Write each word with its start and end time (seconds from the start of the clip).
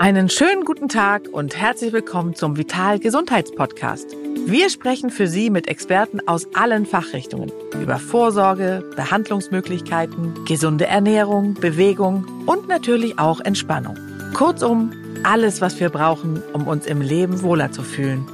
Einen 0.00 0.28
schönen 0.28 0.64
guten 0.64 0.88
Tag 0.88 1.28
und 1.30 1.56
herzlich 1.56 1.92
willkommen 1.92 2.34
zum 2.34 2.56
Vital 2.56 2.98
Gesundheitspodcast. 2.98 4.16
Wir 4.46 4.68
sprechen 4.68 5.10
für 5.10 5.28
Sie 5.28 5.50
mit 5.50 5.68
Experten 5.68 6.26
aus 6.26 6.48
allen 6.54 6.84
Fachrichtungen 6.84 7.52
über 7.80 7.98
Vorsorge, 7.98 8.84
Behandlungsmöglichkeiten, 8.96 10.44
gesunde 10.46 10.86
Ernährung, 10.86 11.54
Bewegung 11.54 12.26
und 12.46 12.68
natürlich 12.68 13.18
auch 13.18 13.40
Entspannung. 13.40 13.96
Kurzum, 14.34 14.92
alles, 15.22 15.60
was 15.60 15.78
wir 15.78 15.90
brauchen, 15.90 16.42
um 16.52 16.66
uns 16.66 16.86
im 16.86 17.00
Leben 17.00 17.42
wohler 17.42 17.70
zu 17.70 17.82
fühlen. 17.82 18.26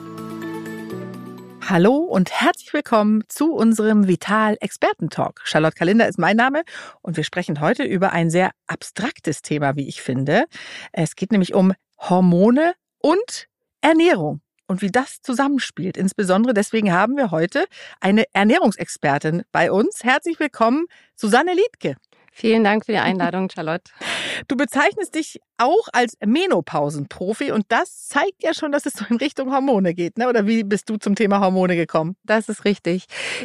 Hallo 1.70 1.98
und 1.98 2.32
herzlich 2.32 2.74
willkommen 2.74 3.22
zu 3.28 3.54
unserem 3.54 4.08
Vital 4.08 4.56
Experten 4.60 5.08
Talk. 5.08 5.40
Charlotte 5.44 5.76
Kalender 5.76 6.08
ist 6.08 6.18
mein 6.18 6.36
Name 6.36 6.64
und 7.00 7.16
wir 7.16 7.22
sprechen 7.22 7.60
heute 7.60 7.84
über 7.84 8.10
ein 8.10 8.28
sehr 8.28 8.50
abstraktes 8.66 9.40
Thema, 9.42 9.76
wie 9.76 9.86
ich 9.86 10.02
finde. 10.02 10.46
Es 10.90 11.14
geht 11.14 11.30
nämlich 11.30 11.54
um 11.54 11.72
Hormone 11.96 12.74
und 12.98 13.46
Ernährung 13.82 14.40
und 14.66 14.82
wie 14.82 14.90
das 14.90 15.22
zusammenspielt. 15.22 15.96
Insbesondere 15.96 16.54
deswegen 16.54 16.92
haben 16.92 17.16
wir 17.16 17.30
heute 17.30 17.66
eine 18.00 18.24
Ernährungsexpertin 18.32 19.44
bei 19.52 19.70
uns. 19.70 20.02
Herzlich 20.02 20.40
willkommen, 20.40 20.86
Susanne 21.14 21.54
Liedke. 21.54 21.94
Vielen 22.30 22.64
Dank 22.64 22.86
für 22.86 22.92
die 22.92 22.98
Einladung, 22.98 23.50
Charlotte. 23.50 23.90
Du 24.48 24.56
bezeichnest 24.56 25.14
dich 25.16 25.38
auch 25.58 25.88
als 25.92 26.16
Menopausenprofi 26.24 27.52
und 27.52 27.66
das 27.68 28.08
zeigt 28.08 28.42
ja 28.42 28.54
schon, 28.54 28.72
dass 28.72 28.86
es 28.86 28.94
so 28.94 29.04
in 29.10 29.16
Richtung 29.16 29.52
Hormone 29.52 29.92
geht, 29.92 30.16
ne? 30.16 30.28
Oder 30.28 30.46
wie 30.46 30.64
bist 30.64 30.88
du 30.88 30.96
zum 30.96 31.14
Thema 31.14 31.40
Hormone 31.40 31.76
gekommen? 31.76 32.16
Das 32.24 32.48
ist 32.48 32.64
richtig. 32.64 33.04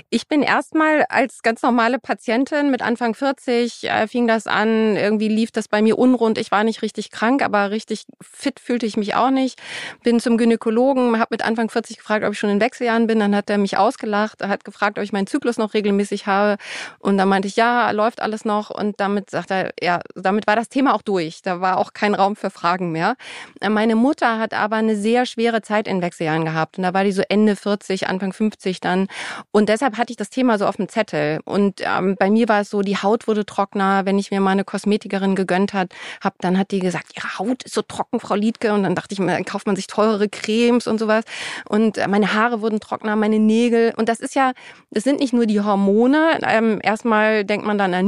Ich 0.10 0.30
bin 0.30 0.42
erstmal 0.42 1.04
als 1.10 1.42
ganz 1.42 1.62
normale 1.62 2.00
Patientin 2.00 2.72
mit 2.72 2.82
Anfang 2.82 3.14
40 3.14 3.84
äh, 3.84 4.08
fing 4.08 4.28
das 4.28 4.48
an, 4.48 4.96
irgendwie 4.96 5.28
lief 5.28 5.52
das 5.52 5.68
bei 5.68 5.82
mir 5.82 5.98
unrund. 6.00 6.38
Ich 6.38 6.52
war 6.52 6.64
nicht 6.64 6.82
richtig 6.82 7.12
krank, 7.12 7.44
aber 7.44 7.72
richtig 7.72 8.06
fit 8.22 8.62
fühlte 8.62 8.86
ich 8.86 8.96
mich 8.96 9.16
auch 9.16 9.32
nicht. 9.32 9.62
Bin 10.04 10.22
zum 10.22 10.38
Gynäkologen, 10.38 11.20
habe 11.20 11.28
mit 11.32 11.44
Anfang 11.44 11.70
40 11.70 11.98
gefragt, 11.98 12.24
ob 12.24 12.32
ich 12.32 12.40
schon 12.40 12.50
in 12.50 12.62
Wechseljahren 12.62 13.08
bin, 13.08 13.20
dann 13.20 13.36
hat 13.36 13.50
er 13.50 13.58
mich 13.58 13.78
ausgelacht, 13.78 14.42
hat 14.42 14.64
gefragt, 14.64 14.98
ob 14.98 15.04
ich 15.04 15.12
meinen 15.12 15.28
Zyklus 15.28 15.58
noch 15.58 15.74
regelmäßig 15.74 16.28
habe 16.28 16.58
und 17.00 17.18
dann 17.18 17.28
meinte 17.28 17.50
ich, 17.50 17.58
ja, 17.58 17.92
läuft 17.92 18.22
alles 18.22 18.46
noch 18.46 18.70
und 18.78 19.00
damit 19.00 19.30
sagt 19.30 19.52
er, 19.52 19.72
ja, 19.82 20.00
damit 20.16 20.48
war 20.48 20.56
das 20.56 20.70
Thema 20.70 20.94
auch 20.94 21.02
durch. 21.02 21.42
Da 21.42 21.62
war 21.62 21.78
auch 21.78 21.94
kein 21.94 22.14
Raum 22.14 22.36
für 22.36 22.50
Fragen 22.50 22.92
mehr. 22.92 23.16
Äh, 23.62 23.70
meine 23.70 23.96
Mutter 23.96 24.40
hat 24.40 24.54
aber 24.54 24.78
eine 24.78 24.96
sehr 24.96 25.26
schwere 25.26 25.62
Zeit 25.62 25.88
in 25.88 26.02
Wechseljahren 26.02 26.46
gehabt. 26.46 26.78
Und 26.78 26.84
da 26.84 26.94
war 26.94 27.04
die 27.04 27.12
so 27.12 27.24
Ende 27.28 27.56
40, 27.56 28.08
Anfang 28.08 28.34
50 28.34 28.80
dann. 28.80 29.08
Und 29.52 29.70
deshalb 29.70 29.98
hatte 29.98 30.12
ich 30.12 30.18
das 30.18 30.30
Thema 30.30 30.58
so 30.58 30.66
auf 30.66 30.78
dem 30.78 30.90
Zettel. 30.90 31.40
Und 31.46 31.82
ähm, 31.82 32.16
bei 32.18 32.30
mir 32.30 32.50
war 32.50 32.62
es 32.62 32.70
so, 32.70 32.82
die 32.82 32.98
Haut 32.98 33.28
wurde 33.28 33.46
trockener, 33.46 34.06
wenn 34.06 34.20
ich 34.20 34.32
mir 34.32 34.42
meine 34.42 34.64
Kosmetikerin 34.64 35.36
gegönnt 35.36 35.74
hat, 35.74 35.94
hab, 36.22 36.36
dann 36.40 36.58
hat 36.58 36.72
die 36.72 36.80
gesagt, 36.80 37.14
ihre 37.16 37.40
Haut 37.40 37.64
ist 37.64 37.74
so 37.74 37.82
trocken, 37.82 38.20
Frau 38.20 38.36
Liedke 38.36 38.74
und 38.74 38.84
dann 38.84 38.96
dachte 38.96 39.14
ich 39.14 39.20
mir, 39.20 39.34
dann 39.34 39.46
kauft 39.46 39.68
man 39.68 39.76
sich 39.76 39.88
teurere 39.88 40.30
Cremes 40.30 40.88
und 40.88 41.00
sowas. 41.00 41.24
Und 41.68 41.98
äh, 41.98 42.08
meine 42.08 42.34
Haare 42.34 42.62
wurden 42.62 42.80
trockener, 42.80 43.16
meine 43.16 43.40
Nägel. 43.40 43.94
Und 43.98 44.10
das 44.10 44.20
ist 44.20 44.36
ja, 44.36 44.54
das 44.92 45.04
sind 45.04 45.20
nicht 45.20 45.34
nur 45.34 45.46
die 45.46 45.62
Hormone, 45.62 46.40
ähm, 46.44 46.80
erstmal 46.84 47.46
denkt 47.46 47.66
man 47.66 47.78
dann 47.78 47.94
an 47.94 48.08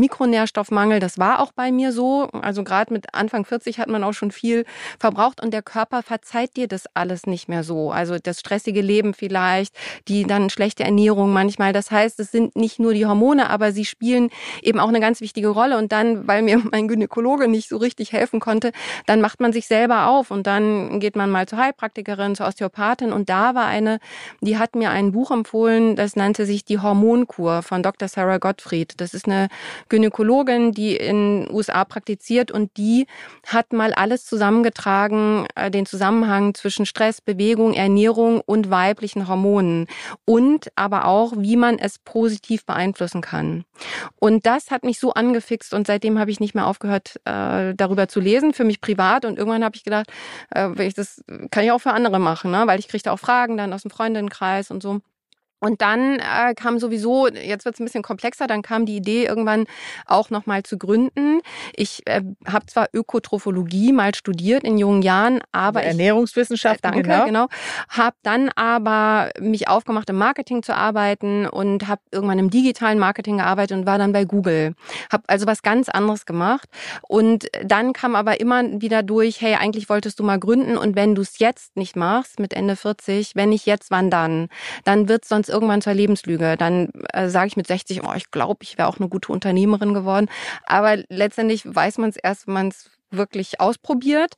Mikronährstoffmangel, 0.58 1.00
das 1.00 1.17
war 1.17 1.39
auch 1.39 1.52
bei 1.52 1.72
mir 1.72 1.91
so, 1.91 2.30
also 2.31 2.63
gerade 2.63 2.94
mit 2.94 3.13
Anfang 3.13 3.45
40 3.45 3.80
hat 3.80 3.88
hat 3.88 3.91
man 3.91 4.03
auch 4.03 4.13
schon 4.13 4.31
viel 4.31 4.66
verbraucht 5.00 5.41
und 5.41 5.53
der 5.53 5.61
Körper 5.61 6.03
verzeiht 6.03 6.58
dir 6.58 6.67
das 6.67 6.86
alles 6.94 7.25
nicht 7.25 7.47
mehr 7.47 7.63
so. 7.63 7.91
Also 7.91 8.17
das 8.22 8.41
stressige 8.41 8.81
Leben 8.81 9.13
vielleicht, 9.13 9.73
die 10.09 10.25
dann 10.25 10.50
schlechte 10.50 10.83
Ernährung 10.83 11.31
manchmal. 11.31 11.72
Das 11.72 11.89
heißt, 11.89 12.19
es 12.19 12.31
sind 12.31 12.58
nicht 12.58 12.80
nur 12.80 12.94
die 12.94 13.05
Hormone, 13.05 13.50
aber 13.50 13.72
sie 13.72 13.85
spielen 13.85 14.30
eben 14.61 14.80
auch 14.80 14.89
eine 14.89 15.00
ganz 15.00 15.22
wichtige 15.22 15.47
Rolle. 15.47 15.78
Und 15.78 15.94
dann, 15.94 16.28
weil 16.28 16.41
mir 16.41 16.61
mein 16.72 16.89
Gynäkologe 16.89 17.47
nicht 17.47 17.69
so 17.69 17.78
richtig 17.78 18.11
helfen 18.11 18.41
konnte, 18.41 18.72
dann 19.05 19.22
macht 19.22 19.39
man 19.39 19.53
sich 19.53 19.67
selber 19.67 20.08
auf 20.08 20.31
und 20.31 20.47
dann 20.47 21.00
geht 21.00 21.16
man 21.16 21.30
mal 21.30 21.47
zur 21.47 21.59
Heilpraktikerin, 21.59 22.35
zur 22.35 22.47
Osteopathin 22.47 23.13
und 23.13 23.30
da 23.30 23.55
war 23.55 23.67
eine, 23.67 24.00
die 24.41 24.58
hat 24.58 24.75
mir 24.75 24.89
ein 24.89 25.13
Buch 25.13 25.31
empfohlen, 25.31 25.96
das 25.96 26.17
nannte 26.17 26.46
sich 26.46 26.66
die 26.66 26.79
Hormonkur 26.79 27.62
von 27.62 27.84
Dr. 27.84 28.09
Sarah 28.09 28.38
Gottfried. 28.38 28.96
Das 28.97 29.13
ist 29.13 29.28
eine 29.28 29.47
Gynäkologin, 29.88 30.47
die 30.72 30.96
in 30.96 31.47
USA 31.52 31.85
praktiziert 31.85 32.52
und 32.52 32.75
die 32.78 33.06
hat 33.46 33.74
mal 33.74 33.94
alles 33.94 34.25
zusammengetragen, 34.25 35.46
äh, 35.56 35.69
den 35.69 35.85
Zusammenhang 35.85 36.53
zwischen 36.53 36.85
Stress, 36.85 37.22
Bewegung, 37.22 37.74
Ernährung 37.74 38.41
und 38.46 38.69
weiblichen 38.69 39.28
Hormonen 39.28 39.88
und 40.25 40.68
aber 40.75 41.06
auch, 41.06 41.34
wie 41.38 41.56
man 41.56 41.80
es 41.80 42.00
positiv 42.00 42.66
beeinflussen 42.66 43.22
kann. 43.22 43.66
Und 44.19 44.46
das 44.46 44.72
hat 44.72 44.84
mich 44.84 45.00
so 45.00 45.13
angefixt 45.13 45.74
und 45.74 45.88
seitdem 45.88 46.19
habe 46.19 46.31
ich 46.31 46.40
nicht 46.40 46.56
mehr 46.56 46.68
aufgehört, 46.68 47.19
äh, 47.25 47.74
darüber 47.75 48.08
zu 48.08 48.19
lesen, 48.19 48.53
für 48.53 48.64
mich 48.64 48.81
privat. 48.81 49.25
Und 49.25 49.38
irgendwann 49.38 49.64
habe 49.64 49.75
ich 49.75 49.84
gedacht, 49.84 50.08
äh, 50.52 50.91
das 50.94 51.24
kann 51.52 51.64
ich 51.64 51.72
auch 51.72 51.79
für 51.79 51.91
andere 51.91 52.19
machen, 52.19 52.52
ne? 52.52 52.64
weil 52.66 52.79
ich 52.79 52.88
kriegte 52.88 53.12
auch 53.12 53.19
Fragen 53.19 53.58
dann 53.58 53.74
aus 53.74 53.84
dem 53.84 53.91
Freundinnenkreis 53.91 54.72
und 54.72 54.81
so. 54.81 55.02
Und 55.59 55.81
dann 55.81 56.19
äh, 56.19 56.53
kam 56.56 56.79
sowieso, 56.79 57.28
jetzt 57.28 57.66
wird 57.66 57.75
es 57.75 57.81
ein 57.81 57.85
bisschen 57.85 58.03
komplexer, 58.03 58.47
dann 58.47 58.62
kam 58.62 58.85
die 58.85 58.97
Idee 58.97 59.25
irgendwann 59.25 59.66
auch 60.06 60.29
nochmal 60.29 60.63
zu 60.63 60.78
gründen. 60.78 61.41
Ich 61.75 62.01
äh, 62.06 62.22
habe 62.47 62.66
zwar 62.68 62.88
Ökotrophologie 62.94 63.91
mal 63.91 64.13
studiert 64.16 64.63
in 64.63 64.78
jungen 64.78 65.01
Jahren, 65.01 65.41
aber 65.51 65.81
ich, 65.81 65.88
Ernährungswissenschaften, 65.88 66.90
äh, 66.90 66.94
danke, 66.94 67.09
genau, 67.09 67.25
genau 67.25 67.47
habe 67.90 68.16
dann 68.23 68.50
aber 68.56 69.31
mich 69.40 69.67
aufgemacht 69.67 70.09
im 70.09 70.17
Marketing 70.17 70.63
zu 70.63 70.75
arbeiten 70.75 71.47
und 71.47 71.88
habe 71.88 72.01
irgendwann 72.12 72.40
im 72.40 72.50
digitalen 72.50 73.00
Marketing 73.00 73.38
gearbeitet 73.38 73.78
und 73.78 73.85
war 73.85 73.97
dann 73.97 74.13
bei 74.13 74.25
Google. 74.25 74.75
Habe 75.12 75.23
also 75.28 75.47
was 75.47 75.62
ganz 75.62 75.90
anderes 75.90 76.25
gemacht 76.25 76.69
und 77.07 77.47
dann 77.63 77.94
kam 77.94 78.16
aber 78.16 78.40
immer 78.40 78.63
wieder 78.81 79.03
durch, 79.03 79.41
hey, 79.41 79.56
eigentlich 79.56 79.90
wolltest 79.90 80.19
du 80.19 80.23
mal 80.23 80.40
gründen 80.40 80.78
und 80.78 80.96
wenn 80.96 81.16
du 81.16 81.22
es 81.22 81.40
jetzt 81.40 81.75
nicht 81.75 81.96
machst 81.96 82.40
mit 82.40 82.53
Ende 82.53 82.75
40, 82.75 83.35
wenn 83.35 83.50
nicht 83.50 83.66
jetzt, 83.66 83.91
wann 83.91 84.09
dann? 84.09 84.50
Dann 84.84 85.09
wird 85.09 85.25
sonst 85.25 85.47
es 85.47 85.53
irgendwann 85.53 85.81
zur 85.81 85.94
Lebenslüge. 85.94 86.56
Dann 86.58 86.90
äh, 87.13 87.30
sage 87.30 87.47
ich 87.47 87.58
mit 87.58 87.68
60, 87.68 88.03
oh, 88.03 88.13
ich 88.16 88.31
glaube, 88.31 88.59
ich 88.63 88.78
wäre 88.78 88.88
auch 88.88 89.00
eine 89.00 89.09
gute 89.09 89.31
Unternehmerin 89.31 89.94
geworden. 89.94 90.30
Aber 90.66 90.97
letztendlich 91.09 91.63
weiß 91.66 91.97
man 91.97 92.09
es 92.09 92.18
erst, 92.18 92.47
wenn 92.47 92.53
man 92.53 92.68
es 92.69 92.90
wirklich 93.12 93.59
ausprobiert. 93.59 94.34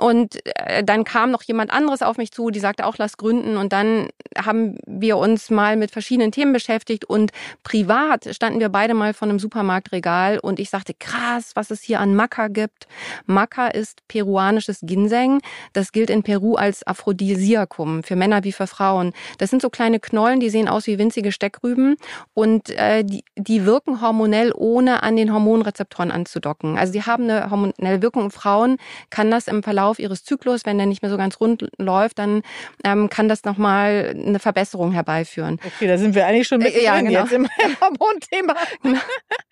Und 0.00 0.44
äh, 0.44 0.84
dann 0.84 1.04
kam 1.04 1.30
noch 1.30 1.42
jemand 1.42 1.70
anderes 1.72 2.02
auf 2.02 2.16
mich 2.16 2.32
zu, 2.32 2.50
die 2.50 2.60
sagte 2.60 2.86
auch, 2.86 2.96
lass 2.98 3.16
gründen. 3.16 3.56
Und 3.56 3.72
dann 3.72 4.08
haben 4.36 4.78
wir 4.86 5.16
uns 5.16 5.50
mal 5.50 5.76
mit 5.76 5.90
verschiedenen 5.90 6.32
Themen 6.32 6.52
beschäftigt 6.52 7.04
und 7.04 7.32
privat 7.62 8.34
standen 8.34 8.60
wir 8.60 8.68
beide 8.68 8.94
mal 8.94 9.14
vor 9.14 9.28
einem 9.28 9.38
Supermarktregal 9.38 10.38
und 10.38 10.58
ich 10.58 10.70
sagte, 10.70 10.94
krass, 10.94 11.52
was 11.54 11.70
es 11.70 11.82
hier 11.82 12.00
an 12.00 12.14
Maca 12.14 12.48
gibt. 12.48 12.86
Maca 13.26 13.68
ist 13.68 14.06
peruanisches 14.08 14.80
Ginseng. 14.82 15.40
Das 15.72 15.92
gilt 15.92 16.10
in 16.10 16.22
Peru 16.22 16.54
als 16.54 16.86
Aphrodisiakum 16.86 18.02
für 18.02 18.16
Männer 18.16 18.44
wie 18.44 18.52
für 18.52 18.66
Frauen. 18.66 19.12
Das 19.38 19.50
sind 19.50 19.62
so 19.62 19.70
kleine 19.70 20.00
Knollen, 20.00 20.40
die 20.40 20.50
sehen 20.50 20.68
aus 20.68 20.86
wie 20.86 20.98
winzige 20.98 21.32
Steckrüben 21.32 21.96
und 22.34 22.70
äh, 22.70 23.04
die, 23.04 23.24
die 23.36 23.64
wirken 23.64 24.00
hormonell, 24.00 24.52
ohne 24.54 25.02
an 25.02 25.16
den 25.16 25.32
Hormonrezeptoren 25.32 26.10
anzudocken. 26.10 26.78
Also 26.78 26.92
sie 26.92 27.02
haben 27.02 27.24
eine 27.24 27.50
hormonelle 27.50 28.02
Wirkung 28.02 28.11
Wirkung. 28.12 28.30
Frauen 28.30 28.76
kann 29.10 29.30
das 29.30 29.48
im 29.48 29.62
Verlauf 29.62 29.98
ihres 29.98 30.24
Zyklus, 30.24 30.62
wenn 30.64 30.76
der 30.76 30.86
nicht 30.86 31.02
mehr 31.02 31.10
so 31.10 31.16
ganz 31.16 31.40
rund 31.40 31.68
läuft, 31.78 32.18
dann 32.18 32.42
ähm, 32.84 33.08
kann 33.08 33.28
das 33.28 33.44
nochmal 33.44 34.14
eine 34.14 34.38
Verbesserung 34.38 34.92
herbeiführen. 34.92 35.58
Okay, 35.64 35.86
da 35.86 35.98
sind 35.98 36.14
wir 36.14 36.26
eigentlich 36.26 36.48
schon 36.48 36.58
mit 36.58 36.74
äh, 36.74 36.84
ja, 36.84 37.00
genau. 37.00 37.20
jetzt 37.20 37.32
im 37.32 37.48
Hormonthema. 37.80 38.54
Genau. 38.82 39.00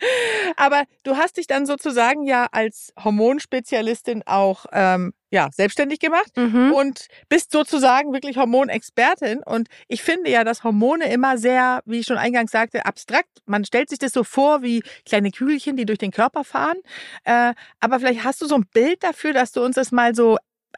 Aber 0.56 0.84
du 1.04 1.16
hast 1.16 1.36
dich 1.36 1.46
dann 1.46 1.66
sozusagen 1.66 2.24
ja 2.24 2.48
als 2.52 2.92
Hormonspezialistin 3.02 4.22
auch 4.26 4.66
ähm, 4.72 5.12
ja, 5.30 5.48
selbstständig 5.52 6.00
gemacht 6.00 6.36
mhm. 6.36 6.72
und 6.72 7.06
bist 7.28 7.52
sozusagen 7.52 8.12
wirklich 8.12 8.36
Hormonexpertin. 8.36 9.42
Und 9.44 9.68
ich 9.88 10.02
finde 10.02 10.30
ja, 10.30 10.44
dass 10.44 10.64
Hormone 10.64 11.10
immer 11.10 11.38
sehr, 11.38 11.82
wie 11.86 12.00
ich 12.00 12.06
schon 12.06 12.18
eingangs 12.18 12.50
sagte, 12.50 12.84
abstrakt. 12.84 13.28
Man 13.46 13.64
stellt 13.64 13.90
sich 13.90 13.98
das 13.98 14.12
so 14.12 14.24
vor 14.24 14.62
wie 14.62 14.82
kleine 15.06 15.30
Kügelchen, 15.30 15.76
die 15.76 15.86
durch 15.86 15.98
den 15.98 16.10
Körper 16.10 16.44
fahren. 16.44 16.78
Äh, 17.24 17.54
aber 17.78 18.00
vielleicht 18.00 18.24
hast 18.24 18.42
du 18.42 18.46
so 18.46 18.56
ein 18.56 18.66
Bild 18.66 19.02
dafür, 19.02 19.32
dass 19.32 19.52
du 19.52 19.64
uns 19.64 19.76
das 19.76 19.92
mal 19.92 20.14
so 20.14 20.36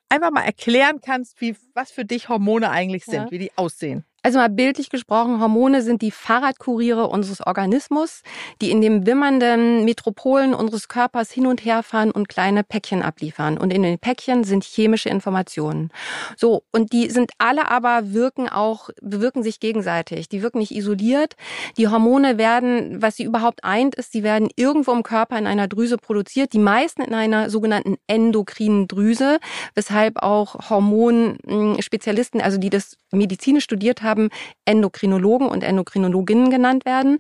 einfach 0.09 0.31
mal 0.31 0.45
erklären 0.45 1.01
kannst, 1.01 1.41
wie, 1.41 1.57
was 1.75 1.91
für 1.91 2.05
dich 2.05 2.29
Hormone 2.29 2.71
eigentlich 2.71 3.05
sind, 3.05 3.25
ja. 3.25 3.31
wie 3.31 3.39
die 3.39 3.53
aussehen. 3.57 4.05
Also 4.25 4.39
mal 4.39 4.49
bildlich 4.49 4.89
gesprochen, 4.89 5.41
Hormone 5.41 5.83
sind 5.83 6.01
die 6.01 6.13
Fahrradkuriere 6.13 7.09
unseres 7.09 7.45
Organismus, 7.45 8.23
die 8.61 8.71
in 8.71 8.81
den 8.81 9.05
wimmernden 9.05 9.85
Metropolen 9.85 10.55
unseres 10.55 10.87
Körpers 10.87 11.33
hin 11.33 11.45
und 11.45 11.65
her 11.65 11.83
fahren 11.83 12.13
und 12.13 12.29
kleine 12.29 12.63
Päckchen 12.63 13.03
abliefern. 13.03 13.59
Und 13.59 13.73
in 13.73 13.83
den 13.83 13.99
Päckchen 13.99 14.45
sind 14.45 14.63
chemische 14.63 15.09
Informationen. 15.09 15.91
So, 16.37 16.63
und 16.71 16.93
die 16.93 17.11
sind 17.11 17.33
alle 17.39 17.69
aber 17.69 18.13
wirken 18.13 18.49
auch, 18.49 18.91
bewirken 19.01 19.43
sich 19.43 19.59
gegenseitig. 19.59 20.29
Die 20.29 20.41
wirken 20.41 20.59
nicht 20.59 20.71
isoliert. 20.71 21.35
Die 21.77 21.89
Hormone 21.89 22.39
werden, 22.39 23.03
was 23.03 23.17
sie 23.17 23.25
überhaupt 23.25 23.65
eint, 23.65 23.97
ist, 23.97 24.15
die 24.15 24.23
werden 24.23 24.51
irgendwo 24.55 24.93
im 24.93 25.03
Körper 25.03 25.37
in 25.37 25.49
einer 25.49 25.67
Drüse 25.67 25.97
produziert. 25.97 26.53
Die 26.53 26.61
meisten 26.61 27.03
in 27.03 27.15
einer 27.15 27.51
sogenannten 27.51 27.97
endokrinen 28.07 28.87
Drüse, 28.87 29.41
weshalb 29.75 30.23
auch 30.23 30.71
Hormonspezialisten, 30.71 32.41
also 32.41 32.59
die 32.59 32.71
das 32.71 32.97
medizinisch 33.11 33.65
studiert 33.65 34.03
haben, 34.03 34.12
haben, 34.13 34.29
Endokrinologen 34.67 35.49
und 35.49 35.65
Endokrinologinnen 35.65 36.51
genannt 36.51 36.85
werden. 36.85 37.19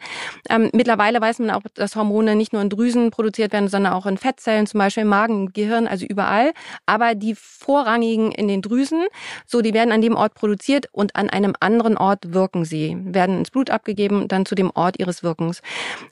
Ähm, 0.50 0.70
mittlerweile 0.72 1.20
weiß 1.20 1.38
man 1.38 1.50
auch, 1.50 1.62
dass 1.74 1.96
Hormone 1.96 2.36
nicht 2.36 2.52
nur 2.52 2.60
in 2.62 2.68
Drüsen 2.68 3.10
produziert 3.10 3.52
werden, 3.52 3.68
sondern 3.68 3.94
auch 3.94 4.06
in 4.06 4.18
Fettzellen, 4.18 4.66
zum 4.66 4.78
Beispiel 4.78 5.02
im 5.02 5.08
Magen, 5.08 5.46
im 5.46 5.52
Gehirn, 5.52 5.86
also 5.86 6.04
überall. 6.06 6.52
Aber 6.86 7.14
die 7.14 7.34
vorrangigen 7.34 8.30
in 8.32 8.48
den 8.48 8.62
Drüsen, 8.62 9.04
so 9.46 9.62
die 9.62 9.74
werden 9.74 9.92
an 9.92 10.02
dem 10.02 10.14
Ort 10.14 10.34
produziert 10.34 10.86
und 10.92 11.16
an 11.16 11.30
einem 11.30 11.54
anderen 11.60 11.96
Ort 11.96 12.32
wirken 12.34 12.64
sie, 12.64 12.96
werden 13.00 13.38
ins 13.38 13.50
Blut 13.50 13.70
abgegeben, 13.70 14.28
dann 14.28 14.46
zu 14.46 14.54
dem 14.54 14.70
Ort 14.74 14.98
ihres 14.98 15.22
Wirkens. 15.22 15.60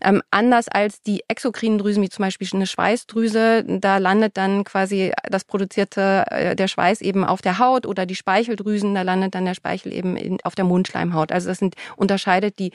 Ähm, 0.01 0.23
anders 0.31 0.69
als 0.69 1.03
die 1.03 1.23
exokrinen 1.29 1.79
Drüsen, 1.79 2.03
wie 2.03 2.09
zum 2.09 2.25
Beispiel 2.25 2.49
eine 2.53 2.67
Schweißdrüse, 2.67 3.65
da 3.67 3.99
landet 3.99 4.37
dann 4.37 4.65
quasi 4.65 5.13
das 5.29 5.45
produzierte, 5.45 6.25
äh, 6.31 6.57
der 6.57 6.69
Schweiß 6.69 7.01
eben 7.03 7.25
auf 7.25 7.43
der 7.43 7.59
Haut 7.59 7.87
oder 7.87 8.07
die 8.07 8.15
Speicheldrüsen, 8.15 8.95
da 8.95 9.03
landet 9.03 9.35
dann 9.35 9.45
der 9.45 9.55
Speichel 9.55 9.93
eben 9.93 10.17
in, 10.17 10.39
auf 10.45 10.55
der 10.55 10.65
Mundschleimhaut. 10.71 11.33
Also 11.33 11.49
das 11.49 11.59
sind, 11.59 11.75
unterscheidet 11.97 12.59
die 12.59 12.73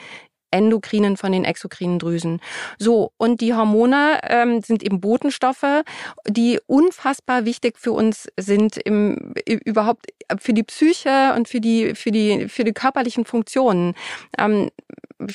endokrinen 0.55 1.17
von 1.17 1.31
den 1.31 1.43
exokrinen 1.43 1.99
Drüsen. 1.99 2.39
So, 2.79 3.11
und 3.17 3.41
die 3.41 3.53
Hormone 3.53 4.19
ähm, 4.23 4.61
sind 4.61 4.83
eben 4.83 5.01
Botenstoffe, 5.01 5.83
die 6.27 6.59
unfassbar 6.65 7.45
wichtig 7.45 7.77
für 7.77 7.91
uns 7.91 8.27
sind 8.39 8.77
im 8.77 9.33
überhaupt 9.45 10.05
für 10.39 10.53
die 10.53 10.63
Psyche 10.63 11.33
und 11.35 11.49
für 11.49 11.59
die 11.59 11.93
für 11.93 12.11
die 12.11 12.47
für 12.47 12.63
die 12.63 12.73
körperlichen 12.73 13.25
Funktionen. 13.25 13.95
Ähm, 14.37 14.69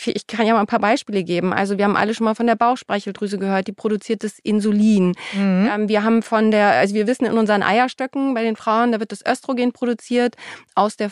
ich 0.05 0.27
kann 0.27 0.47
ja 0.47 0.55
mal 0.55 0.61
ein 0.61 0.67
paar 0.67 0.79
Beispiele 0.79 1.25
geben. 1.25 1.53
Also 1.53 1.79
wir 1.79 1.85
haben 1.85 1.97
alle 1.97 2.15
schon 2.15 2.27
mal 2.27 2.35
von 2.35 2.47
der 2.47 2.55
Bauchspeicheldrüse 2.55 3.39
gehört, 3.39 3.67
die 3.67 3.73
produziert 3.73 4.25
das 4.25 4.39
Insulin. 4.39 5.15
Mhm. 5.33 5.69
Ähm, 5.73 5.89
wir 5.89 6.05
haben 6.05 6.23
von 6.23 6.51
der, 6.51 6.73
also 6.73 6.95
wir 6.95 7.07
wissen 7.07 7.25
in 7.25 7.37
unseren 7.37 7.63
Eierstöcken 7.63 8.35
bei 8.35 8.43
den 8.43 8.57
Frauen, 8.57 8.93
da 8.93 9.01
wird 9.01 9.13
das 9.13 9.25
Östrogen 9.27 9.73
produziert 9.73 10.37
aus 10.75 10.97
der 10.97 11.11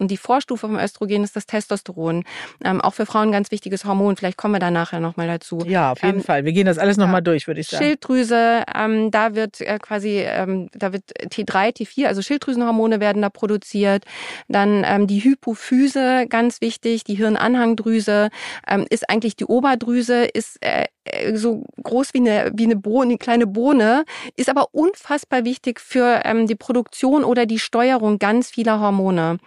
die 0.00 0.16
Vorstufe 0.16 0.66
vom 0.66 0.78
Östrogen 0.78 1.24
ist 1.24 1.36
das 1.36 1.46
Testosteron. 1.46 2.24
Ähm, 2.64 2.80
auch 2.80 2.94
für 2.94 3.06
Frauen 3.06 3.28
ein 3.28 3.32
ganz 3.32 3.50
wichtiges 3.50 3.84
Hormon. 3.84 4.16
Vielleicht 4.16 4.36
kommen 4.36 4.54
wir 4.54 4.58
da 4.58 4.70
nachher 4.70 5.00
nochmal 5.00 5.26
dazu. 5.26 5.58
Ja, 5.66 5.92
auf 5.92 6.02
jeden 6.02 6.18
ähm, 6.18 6.24
Fall. 6.24 6.44
Wir 6.44 6.52
gehen 6.52 6.66
das 6.66 6.78
alles 6.78 6.96
nochmal 6.96 7.16
ja. 7.16 7.22
durch, 7.22 7.46
würde 7.46 7.60
ich 7.60 7.68
sagen. 7.68 7.84
Schilddrüse, 7.84 8.64
ähm, 8.74 9.10
da 9.10 9.34
wird 9.34 9.60
äh, 9.60 9.78
quasi, 9.78 10.20
ähm, 10.20 10.68
da 10.72 10.92
wird 10.92 11.04
T3, 11.18 11.76
T4, 11.76 12.06
also 12.06 12.22
Schilddrüsenhormone 12.22 13.00
werden 13.00 13.22
da 13.22 13.30
produziert. 13.30 14.04
Dann 14.48 14.84
ähm, 14.86 15.06
die 15.06 15.22
Hypophyse, 15.22 16.26
ganz 16.28 16.60
wichtig, 16.60 17.04
die 17.04 17.14
Hirnanhangdrüse, 17.14 18.30
ähm, 18.68 18.86
ist 18.90 19.08
eigentlich 19.10 19.36
die 19.36 19.46
Oberdrüse, 19.46 20.24
ist 20.24 20.58
äh, 20.62 20.84
äh, 21.04 21.36
so 21.36 21.64
groß 21.82 22.14
wie 22.14 22.18
eine, 22.18 22.52
wie 22.54 22.64
eine 22.64 22.76
Bohne, 22.76 23.10
eine 23.10 23.18
kleine 23.18 23.46
Bohne, 23.46 24.04
ist 24.36 24.48
aber 24.48 24.68
unfassbar 24.72 25.44
wichtig 25.44 25.80
für 25.80 26.22
ähm, 26.24 26.46
die 26.46 26.54
Produktion 26.54 27.24
oder 27.24 27.46
die 27.46 27.58
Steuerung 27.58 28.18
ganz 28.18 28.50
vieler 28.50 28.80
Hormone. 28.80 29.38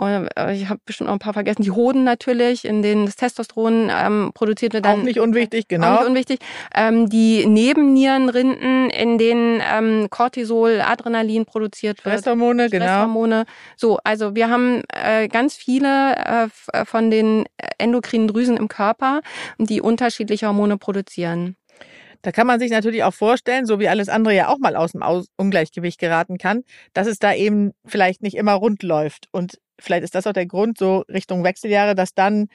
Äh, 0.00 0.54
ich 0.54 0.68
habe 0.68 0.80
bestimmt 0.84 1.08
noch 1.08 1.14
ein 1.14 1.18
paar 1.18 1.32
vergessen. 1.32 1.62
Die 1.62 1.70
Hoden 1.70 2.04
natürlich, 2.04 2.64
in 2.64 2.82
denen 2.82 3.06
das 3.06 3.16
Testosteron 3.16 3.90
ähm, 3.90 4.30
produziert 4.34 4.72
wird. 4.72 4.84
Dann, 4.84 5.00
auch 5.00 5.04
nicht 5.04 5.20
unwichtig, 5.20 5.68
genau. 5.68 5.94
Auch 5.94 6.00
nicht 6.00 6.08
unwichtig. 6.08 6.38
Ähm, 6.74 7.08
die 7.08 7.46
Nebennierenrinden, 7.46 8.90
in 8.90 9.18
denen 9.18 9.62
ähm, 9.72 10.08
Cortisol, 10.10 10.80
Adrenalin 10.80 11.44
produziert 11.44 12.04
wird. 12.04 12.20
Stresshormone, 12.20 12.70
genau. 12.70 12.84
Stresshormone. 12.84 13.44
So, 13.76 13.98
also 14.04 14.34
wir 14.34 14.50
haben 14.50 14.82
äh, 14.88 15.28
ganz 15.28 15.54
viele 15.54 16.16
äh, 16.16 16.48
äh 16.72 16.84
von 16.84 17.10
den 17.10 17.44
endokrinen 17.78 18.28
Drüsen 18.28 18.56
im 18.56 18.68
Körper, 18.68 19.20
die 19.58 19.80
unterschiedliche 19.80 20.46
Hormone 20.46 20.78
produzieren. 20.78 21.56
Da 22.22 22.32
kann 22.32 22.46
man 22.46 22.60
sich 22.60 22.70
natürlich 22.70 23.02
auch 23.04 23.14
vorstellen, 23.14 23.66
so 23.66 23.80
wie 23.80 23.88
alles 23.88 24.08
andere 24.08 24.34
ja 24.34 24.48
auch 24.48 24.58
mal 24.58 24.76
aus 24.76 24.92
dem 24.92 25.02
Ungleichgewicht 25.36 25.98
geraten 25.98 26.38
kann, 26.38 26.64
dass 26.92 27.06
es 27.06 27.18
da 27.18 27.34
eben 27.34 27.72
vielleicht 27.86 28.22
nicht 28.22 28.36
immer 28.36 28.52
rund 28.54 28.82
läuft. 28.82 29.28
Und 29.32 29.58
vielleicht 29.78 30.04
ist 30.04 30.14
das 30.14 30.26
auch 30.26 30.32
der 30.32 30.46
Grund, 30.46 30.78
so 30.78 31.04
Richtung 31.08 31.44
Wechseljahre, 31.44 31.94
dass 31.94 32.14
dann 32.14 32.48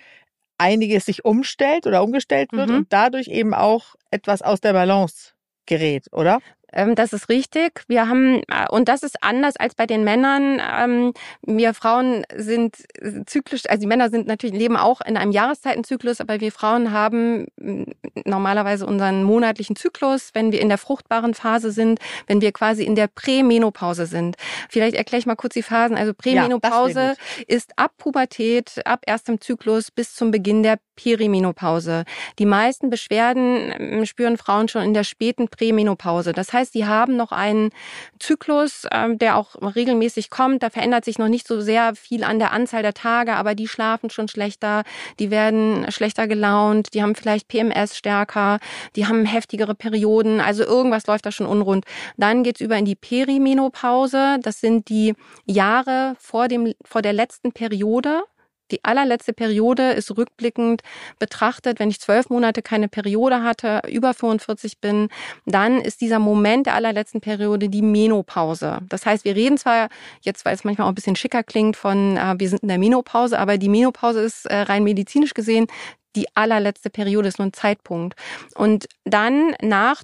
einiges 0.57 1.05
sich 1.05 1.25
umstellt 1.25 1.87
oder 1.87 2.03
umgestellt 2.03 2.51
wird 2.53 2.69
mhm. 2.69 2.75
und 2.75 2.93
dadurch 2.93 3.27
eben 3.27 3.53
auch 3.53 3.95
etwas 4.11 4.41
aus 4.41 4.61
der 4.61 4.73
Balance 4.73 5.33
gerät, 5.65 6.07
oder? 6.11 6.39
Ähm, 6.73 6.95
das 6.95 7.13
ist 7.13 7.29
richtig. 7.29 7.83
Wir 7.87 8.07
haben, 8.07 8.41
äh, 8.47 8.67
und 8.69 8.87
das 8.87 9.03
ist 9.03 9.23
anders 9.23 9.55
als 9.55 9.75
bei 9.75 9.85
den 9.85 10.03
Männern. 10.03 10.61
Ähm, 10.79 11.13
wir 11.41 11.73
Frauen 11.73 12.23
sind 12.35 12.77
zyklisch, 13.25 13.63
also 13.69 13.81
die 13.81 13.87
Männer 13.87 14.09
sind 14.09 14.27
natürlich, 14.27 14.55
leben 14.55 14.77
auch 14.77 15.01
in 15.01 15.17
einem 15.17 15.31
Jahreszeitenzyklus, 15.31 16.21
aber 16.21 16.41
wir 16.41 16.51
Frauen 16.51 16.91
haben 16.91 17.47
mm, 17.57 17.83
normalerweise 18.25 18.85
unseren 18.85 19.23
monatlichen 19.23 19.75
Zyklus, 19.75 20.31
wenn 20.33 20.51
wir 20.51 20.61
in 20.61 20.69
der 20.69 20.77
fruchtbaren 20.77 21.33
Phase 21.33 21.71
sind, 21.71 21.99
wenn 22.27 22.41
wir 22.41 22.51
quasi 22.51 22.83
in 22.83 22.95
der 22.95 23.07
Prämenopause 23.07 24.05
sind. 24.05 24.35
Vielleicht 24.69 24.95
erkläre 24.95 25.19
ich 25.19 25.25
mal 25.25 25.35
kurz 25.35 25.53
die 25.53 25.63
Phasen. 25.63 25.97
Also 25.97 26.13
Prämenopause 26.13 26.99
ja, 26.99 27.43
ist 27.47 27.73
ab 27.77 27.91
Pubertät, 27.97 28.81
ab 28.85 29.01
erstem 29.05 29.39
Zyklus 29.41 29.91
bis 29.91 30.15
zum 30.15 30.31
Beginn 30.31 30.63
der 30.63 30.79
Perimenopause. 30.95 32.05
Die 32.39 32.45
meisten 32.45 32.89
Beschwerden 32.89 33.73
ähm, 33.77 34.05
spüren 34.05 34.37
Frauen 34.37 34.67
schon 34.67 34.83
in 34.83 34.93
der 34.93 35.03
späten 35.03 35.47
Prämenopause. 35.47 36.33
Das 36.33 36.53
heißt, 36.53 36.64
die 36.71 36.85
haben 36.85 37.15
noch 37.15 37.31
einen 37.31 37.71
Zyklus, 38.19 38.87
ähm, 38.91 39.17
der 39.17 39.37
auch 39.37 39.55
regelmäßig 39.55 40.29
kommt. 40.29 40.63
Da 40.63 40.69
verändert 40.69 41.05
sich 41.05 41.17
noch 41.17 41.27
nicht 41.27 41.47
so 41.47 41.61
sehr 41.61 41.95
viel 41.95 42.23
an 42.23 42.39
der 42.39 42.51
Anzahl 42.51 42.81
der 42.81 42.93
Tage, 42.93 43.33
aber 43.35 43.55
die 43.55 43.67
schlafen 43.67 44.09
schon 44.09 44.27
schlechter, 44.27 44.83
die 45.19 45.31
werden 45.31 45.91
schlechter 45.91 46.27
gelaunt, 46.27 46.93
die 46.93 47.01
haben 47.01 47.15
vielleicht 47.15 47.47
PMS 47.47 47.97
stärker, 47.97 48.59
die 48.95 49.07
haben 49.07 49.25
heftigere 49.25 49.75
Perioden. 49.75 50.41
Also 50.41 50.63
irgendwas 50.63 51.07
läuft 51.07 51.25
da 51.25 51.31
schon 51.31 51.47
unrund. 51.47 51.85
Dann 52.17 52.43
geht's 52.43 52.61
über 52.61 52.77
in 52.77 52.85
die 52.85 52.95
Perimenopause. 52.95 54.37
Das 54.41 54.59
sind 54.59 54.89
die 54.89 55.13
Jahre 55.45 56.15
vor 56.19 56.47
dem 56.47 56.73
vor 56.83 57.01
der 57.01 57.13
letzten 57.13 57.51
Periode. 57.51 58.23
Die 58.71 58.83
allerletzte 58.83 59.33
Periode 59.33 59.91
ist 59.91 60.15
rückblickend 60.15 60.81
betrachtet, 61.19 61.79
wenn 61.79 61.89
ich 61.89 61.99
zwölf 61.99 62.29
Monate 62.29 62.61
keine 62.61 62.87
Periode 62.87 63.43
hatte, 63.43 63.81
über 63.87 64.13
45 64.13 64.79
bin, 64.79 65.09
dann 65.45 65.79
ist 65.81 66.01
dieser 66.01 66.19
Moment 66.19 66.65
der 66.65 66.75
allerletzten 66.75 67.21
Periode 67.21 67.69
die 67.69 67.81
Menopause. 67.81 68.79
Das 68.89 69.05
heißt, 69.05 69.25
wir 69.25 69.35
reden 69.35 69.57
zwar 69.57 69.89
jetzt, 70.21 70.45
weil 70.45 70.55
es 70.55 70.63
manchmal 70.63 70.85
auch 70.85 70.91
ein 70.91 70.95
bisschen 70.95 71.15
schicker 71.15 71.43
klingt, 71.43 71.77
von 71.77 72.17
äh, 72.17 72.35
wir 72.37 72.49
sind 72.49 72.63
in 72.63 72.69
der 72.69 72.79
Menopause, 72.79 73.37
aber 73.37 73.57
die 73.57 73.69
Menopause 73.69 74.21
ist 74.21 74.45
äh, 74.45 74.61
rein 74.61 74.83
medizinisch 74.83 75.33
gesehen 75.33 75.67
die 76.15 76.27
allerletzte 76.35 76.89
Periode 76.89 77.27
ist 77.27 77.39
nur 77.39 77.47
ein 77.47 77.53
Zeitpunkt. 77.53 78.15
Und 78.55 78.87
dann 79.03 79.53
nach 79.61 80.03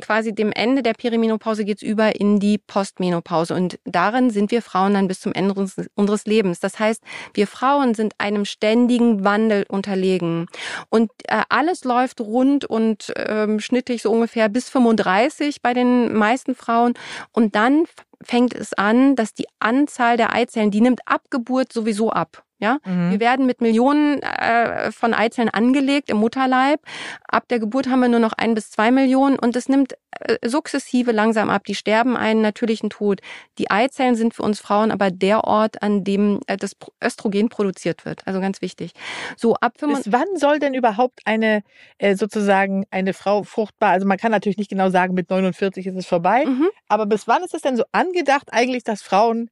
quasi 0.00 0.34
dem 0.34 0.52
Ende 0.52 0.82
der 0.82 0.94
Perimenopause 0.94 1.64
geht's 1.64 1.82
über 1.82 2.18
in 2.18 2.40
die 2.40 2.58
Postmenopause. 2.58 3.54
Und 3.54 3.78
darin 3.84 4.30
sind 4.30 4.50
wir 4.50 4.62
Frauen 4.62 4.94
dann 4.94 5.08
bis 5.08 5.20
zum 5.20 5.32
Ende 5.32 5.54
unseres 5.94 6.26
Lebens. 6.26 6.60
Das 6.60 6.78
heißt, 6.78 7.02
wir 7.34 7.46
Frauen 7.46 7.94
sind 7.94 8.14
einem 8.18 8.44
ständigen 8.44 9.24
Wandel 9.24 9.64
unterlegen. 9.68 10.46
Und 10.88 11.10
äh, 11.24 11.42
alles 11.48 11.84
läuft 11.84 12.20
rund 12.20 12.64
und 12.64 13.12
ähm, 13.16 13.60
schnittig 13.60 14.02
so 14.02 14.10
ungefähr 14.10 14.48
bis 14.48 14.68
35 14.70 15.62
bei 15.62 15.74
den 15.74 16.12
meisten 16.14 16.54
Frauen. 16.54 16.94
Und 17.32 17.54
dann 17.54 17.84
fängt 18.22 18.54
es 18.54 18.72
an, 18.72 19.16
dass 19.16 19.34
die 19.34 19.46
Anzahl 19.58 20.16
der 20.16 20.32
Eizellen, 20.32 20.70
die 20.70 20.80
nimmt 20.80 21.00
ab 21.06 21.24
Geburt 21.30 21.72
sowieso 21.72 22.10
ab. 22.10 22.44
Ja, 22.62 22.78
mhm. 22.84 23.10
wir 23.10 23.18
werden 23.18 23.44
mit 23.44 23.60
Millionen 23.60 24.22
äh, 24.22 24.92
von 24.92 25.14
Eizellen 25.14 25.48
angelegt 25.48 26.08
im 26.10 26.18
Mutterleib. 26.18 26.80
Ab 27.26 27.48
der 27.48 27.58
Geburt 27.58 27.88
haben 27.88 27.98
wir 27.98 28.08
nur 28.08 28.20
noch 28.20 28.34
ein 28.34 28.54
bis 28.54 28.70
zwei 28.70 28.92
Millionen 28.92 29.36
und 29.36 29.56
es 29.56 29.68
nimmt 29.68 29.94
äh, 30.20 30.36
sukzessive 30.48 31.10
langsam 31.10 31.50
ab. 31.50 31.64
Die 31.64 31.74
sterben 31.74 32.16
einen 32.16 32.40
natürlichen 32.40 32.88
Tod. 32.88 33.20
Die 33.58 33.68
Eizellen 33.68 34.14
sind 34.14 34.34
für 34.34 34.44
uns 34.44 34.60
Frauen 34.60 34.92
aber 34.92 35.10
der 35.10 35.42
Ort, 35.42 35.82
an 35.82 36.04
dem 36.04 36.38
äh, 36.46 36.56
das 36.56 36.76
Östrogen 37.02 37.48
produziert 37.48 38.04
wird. 38.04 38.24
Also 38.28 38.40
ganz 38.40 38.62
wichtig. 38.62 38.92
So 39.36 39.56
ab 39.56 39.72
bis 39.80 40.12
wann 40.12 40.36
soll 40.36 40.60
denn 40.60 40.74
überhaupt 40.74 41.18
eine 41.24 41.64
äh, 41.98 42.14
sozusagen 42.14 42.84
eine 42.92 43.12
Frau 43.12 43.42
fruchtbar? 43.42 43.90
Also 43.90 44.06
man 44.06 44.18
kann 44.18 44.30
natürlich 44.30 44.58
nicht 44.58 44.70
genau 44.70 44.88
sagen, 44.88 45.14
mit 45.14 45.30
49 45.30 45.84
ist 45.84 45.96
es 45.96 46.06
vorbei. 46.06 46.44
Mhm. 46.46 46.68
Aber 46.86 47.06
bis 47.06 47.26
wann 47.26 47.42
ist 47.42 47.54
es 47.54 47.62
denn 47.62 47.76
so 47.76 47.82
angedacht 47.90 48.52
eigentlich, 48.52 48.84
dass 48.84 49.02
Frauen 49.02 49.50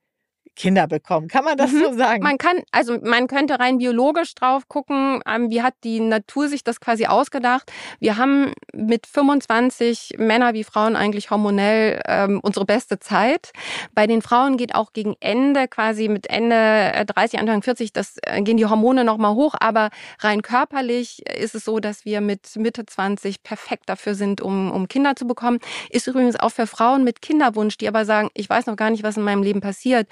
Kinder 0.61 0.87
bekommen. 0.87 1.29
Kann 1.29 1.45
man 1.45 1.57
das 1.57 1.73
mhm. 1.73 1.81
so 1.81 1.93
sagen? 1.95 2.23
Man 2.23 2.37
kann, 2.37 2.59
also 2.71 2.99
man 3.03 3.29
könnte 3.29 3.59
rein 3.59 3.79
biologisch 3.79 4.35
drauf 4.35 4.69
gucken, 4.69 5.23
ähm, 5.27 5.51
wie 5.51 5.63
hat 5.63 5.73
die 5.85 6.01
Natur 6.01 6.49
sich 6.49 6.63
das 6.63 6.81
quasi 6.81 7.07
ausgedacht. 7.07 7.73
Wir 7.99 8.19
haben 8.19 8.53
mit 8.75 9.07
25 9.07 10.17
Männer 10.19 10.53
wie 10.53 10.63
Frauen 10.63 10.97
eigentlich 10.97 11.31
hormonell 11.31 12.03
ähm, 12.07 12.41
unsere 12.43 12.67
beste 12.67 12.99
Zeit. 12.99 13.53
Bei 13.95 14.07
den 14.07 14.21
Frauen 14.21 14.59
geht 14.59 14.75
auch 14.75 14.93
gegen 14.93 15.17
Ende, 15.21 15.67
quasi 15.67 16.09
mit 16.09 16.29
Ende 16.29 17.07
30, 17.07 17.39
äh, 17.39 17.41
Anfang 17.41 17.63
40, 17.63 17.95
das 17.95 18.19
äh, 18.21 18.43
gehen 18.43 18.59
die 18.59 18.67
Hormone 18.67 19.03
nochmal 19.03 19.35
hoch, 19.35 19.55
aber 19.59 19.89
rein 20.19 20.43
körperlich 20.43 21.27
ist 21.27 21.55
es 21.55 21.65
so, 21.65 21.81
dass 21.81 22.05
wir 22.05 22.21
mit 22.21 22.55
Mitte 22.57 22.85
20 22.85 23.43
perfekt 23.43 23.85
dafür 23.89 24.15
sind, 24.15 24.43
um, 24.43 24.71
um 24.71 24.89
Kinder 24.89 25.17
zu 25.17 25.27
bekommen. 25.27 25.59
Ist 25.89 26.07
übrigens 26.07 26.39
auch 26.39 26.51
für 26.51 26.67
Frauen 26.67 27.03
mit 27.03 27.23
Kinderwunsch, 27.23 27.79
die 27.79 27.89
aber 27.89 28.05
sagen, 28.05 28.29
ich 28.35 28.51
weiß 28.51 28.67
noch 28.67 28.77
gar 28.77 28.91
nicht, 28.91 29.03
was 29.03 29.17
in 29.17 29.23
meinem 29.23 29.43
Leben 29.43 29.63
passiert 29.63 30.07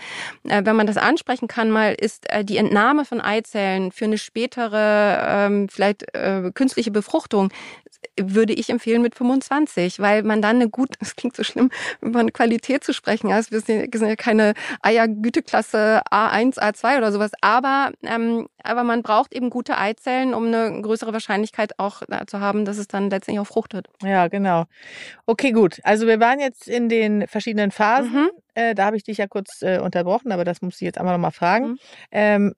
äh, 0.45 0.62
wenn 0.64 0.76
man 0.76 0.87
das 0.87 0.97
ansprechen 0.97 1.49
kann, 1.49 1.71
mal 1.71 1.95
ist 1.95 2.30
äh, 2.30 2.45
die 2.45 2.57
Entnahme 2.57 3.04
von 3.04 3.21
Eizellen 3.21 3.92
für 3.92 4.04
eine 4.04 4.18
spätere, 4.18 5.26
ähm, 5.28 5.68
vielleicht 5.68 6.14
äh, 6.14 6.50
künstliche 6.54 6.90
Befruchtung 6.90 7.50
würde 8.18 8.52
ich 8.52 8.71
empfehlen 8.71 9.02
mit 9.02 9.14
25, 9.14 10.00
weil 10.00 10.23
man 10.23 10.42
dann 10.42 10.57
eine 10.57 10.68
gut, 10.68 10.90
das 11.00 11.16
klingt 11.16 11.37
so 11.37 11.42
schlimm, 11.42 11.71
über 12.00 12.21
eine 12.21 12.33
Qualität 12.33 12.85
zu 12.85 12.92
sprechen. 12.92 13.33
Also 13.33 13.52
wir 13.52 13.61
sind 13.61 13.92
ja 13.95 14.16
keine 14.16 14.54
Eiergüteklasse 14.83 16.02
A1, 16.11 16.59
A2 16.59 16.99
oder 16.99 17.12
sowas, 17.12 17.33
aber, 17.40 17.92
ähm, 18.02 18.49
aber 18.62 18.85
man 18.85 19.02
braucht 19.02 19.35
eben 19.35 19.50
gute 19.50 19.78
Eizellen, 19.78 20.35
um 20.35 20.47
eine 20.47 20.83
größere 20.83 21.12
Wahrscheinlichkeit 21.12 21.78
auch 21.78 22.02
zu 22.26 22.40
haben, 22.40 22.64
dass 22.64 22.78
es 22.78 22.88
dann 22.88 23.11
letztendlich 23.11 23.40
auch 23.40 23.47
fruchtet. 23.47 23.88
Ja, 24.02 24.28
genau. 24.28 24.64
Okay, 25.26 25.52
gut. 25.52 25.80
Also 25.85 26.07
wir 26.07 26.21
waren 26.21 26.40
jetzt 26.40 26.68
in 26.68 26.88
den 26.88 27.26
verschiedenen 27.26 27.71
Phasen. 27.71 28.12
Mhm. 28.12 28.30
Äh, 28.54 28.75
da 28.75 28.87
habe 28.87 28.97
ich 28.97 29.04
dich 29.04 29.18
ja 29.18 29.26
kurz 29.26 29.62
äh, 29.62 29.78
unterbrochen, 29.78 30.33
aber 30.33 30.45
das 30.45 30.62
muss 30.62 30.76
ich 30.76 30.80
jetzt 30.80 30.99
einmal 30.99 31.14
nochmal 31.14 31.33
fragen. 31.33 31.68
Mhm. 31.68 31.78
Ähm, 32.11 32.54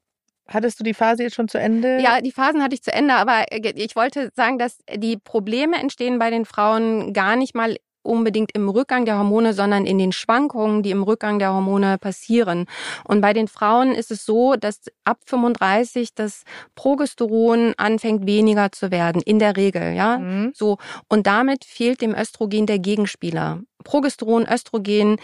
Hattest 0.50 0.80
du 0.80 0.84
die 0.84 0.94
Phase 0.94 1.22
jetzt 1.22 1.36
schon 1.36 1.48
zu 1.48 1.58
Ende? 1.58 2.00
Ja, 2.02 2.20
die 2.20 2.32
Phasen 2.32 2.62
hatte 2.62 2.74
ich 2.74 2.82
zu 2.82 2.92
Ende, 2.92 3.14
aber 3.14 3.44
äh, 3.50 3.72
ich 3.76 3.96
wollte 3.96 4.30
sagen, 4.34 4.58
dass 4.58 4.78
die 4.94 5.16
Probleme 5.16 5.76
entstehen 5.78 6.18
bei 6.18 6.30
den 6.30 6.44
Frauen 6.44 7.12
gar 7.12 7.36
nicht 7.36 7.54
mal 7.54 7.76
unbedingt 8.02 8.52
im 8.54 8.68
Rückgang 8.68 9.04
der 9.04 9.18
Hormone, 9.18 9.52
sondern 9.52 9.86
in 9.86 9.98
den 9.98 10.12
Schwankungen, 10.12 10.82
die 10.82 10.90
im 10.90 11.02
Rückgang 11.02 11.38
der 11.38 11.52
Hormone 11.52 11.98
passieren. 11.98 12.66
Und 13.04 13.20
bei 13.20 13.32
den 13.32 13.48
Frauen 13.48 13.92
ist 13.92 14.10
es 14.10 14.24
so, 14.24 14.54
dass 14.56 14.80
ab 15.04 15.18
35 15.26 16.14
das 16.14 16.44
Progesteron 16.74 17.74
anfängt 17.76 18.26
weniger 18.26 18.72
zu 18.72 18.90
werden, 18.90 19.22
in 19.22 19.38
der 19.38 19.56
Regel, 19.56 19.92
ja. 19.94 20.18
Mhm. 20.18 20.52
So. 20.54 20.78
Und 21.08 21.26
damit 21.26 21.64
fehlt 21.64 22.00
dem 22.00 22.14
Östrogen 22.14 22.66
der 22.66 22.78
Gegenspieler. 22.78 23.60
Progesteron, 23.84 24.46
Östrogen 24.46 25.16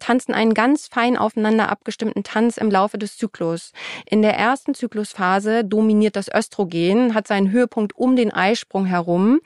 tanzen 0.00 0.34
einen 0.34 0.54
ganz 0.54 0.88
fein 0.88 1.16
aufeinander 1.16 1.68
abgestimmten 1.68 2.22
Tanz 2.24 2.56
im 2.56 2.70
Laufe 2.70 2.98
des 2.98 3.16
Zyklus. 3.16 3.72
In 4.06 4.22
der 4.22 4.36
ersten 4.36 4.74
Zyklusphase 4.74 5.64
dominiert 5.64 6.16
das 6.16 6.28
Östrogen, 6.32 7.14
hat 7.14 7.26
seinen 7.26 7.50
Höhepunkt 7.50 7.96
um 7.96 8.16
den 8.16 8.32
Eisprung 8.32 8.86
herum, 8.86 9.40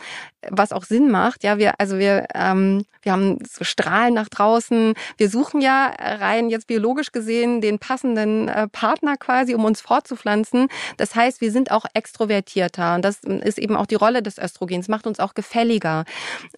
was 0.48 0.72
auch 0.72 0.84
Sinn 0.84 1.10
macht. 1.10 1.44
Ja, 1.44 1.58
wir 1.58 1.80
also 1.80 1.98
wir 1.98 2.26
ähm, 2.34 2.84
wir 3.02 3.12
haben 3.12 3.38
so 3.48 3.64
Strahlen 3.64 4.14
nach 4.14 4.28
draußen. 4.28 4.94
Wir 5.16 5.30
suchen 5.30 5.60
ja 5.60 5.92
rein 5.96 6.50
jetzt 6.50 6.66
biologisch 6.66 7.12
gesehen 7.12 7.60
den 7.60 7.78
passenden 7.78 8.48
äh, 8.48 8.66
Partner 8.66 9.16
quasi, 9.16 9.54
um 9.54 9.64
uns 9.64 9.80
fortzupflanzen. 9.80 10.66
Das 10.96 11.14
heißt, 11.14 11.40
wir 11.40 11.52
sind 11.52 11.70
auch 11.70 11.84
extrovertierter 11.94 12.96
und 12.96 13.04
das 13.04 13.20
ist 13.22 13.58
eben 13.58 13.76
auch 13.76 13.86
die 13.86 13.94
Rolle 13.94 14.22
des 14.22 14.38
Östrogens, 14.38 14.88
macht 14.88 15.06
uns 15.06 15.20
auch 15.20 15.34
gefälliger. 15.34 16.04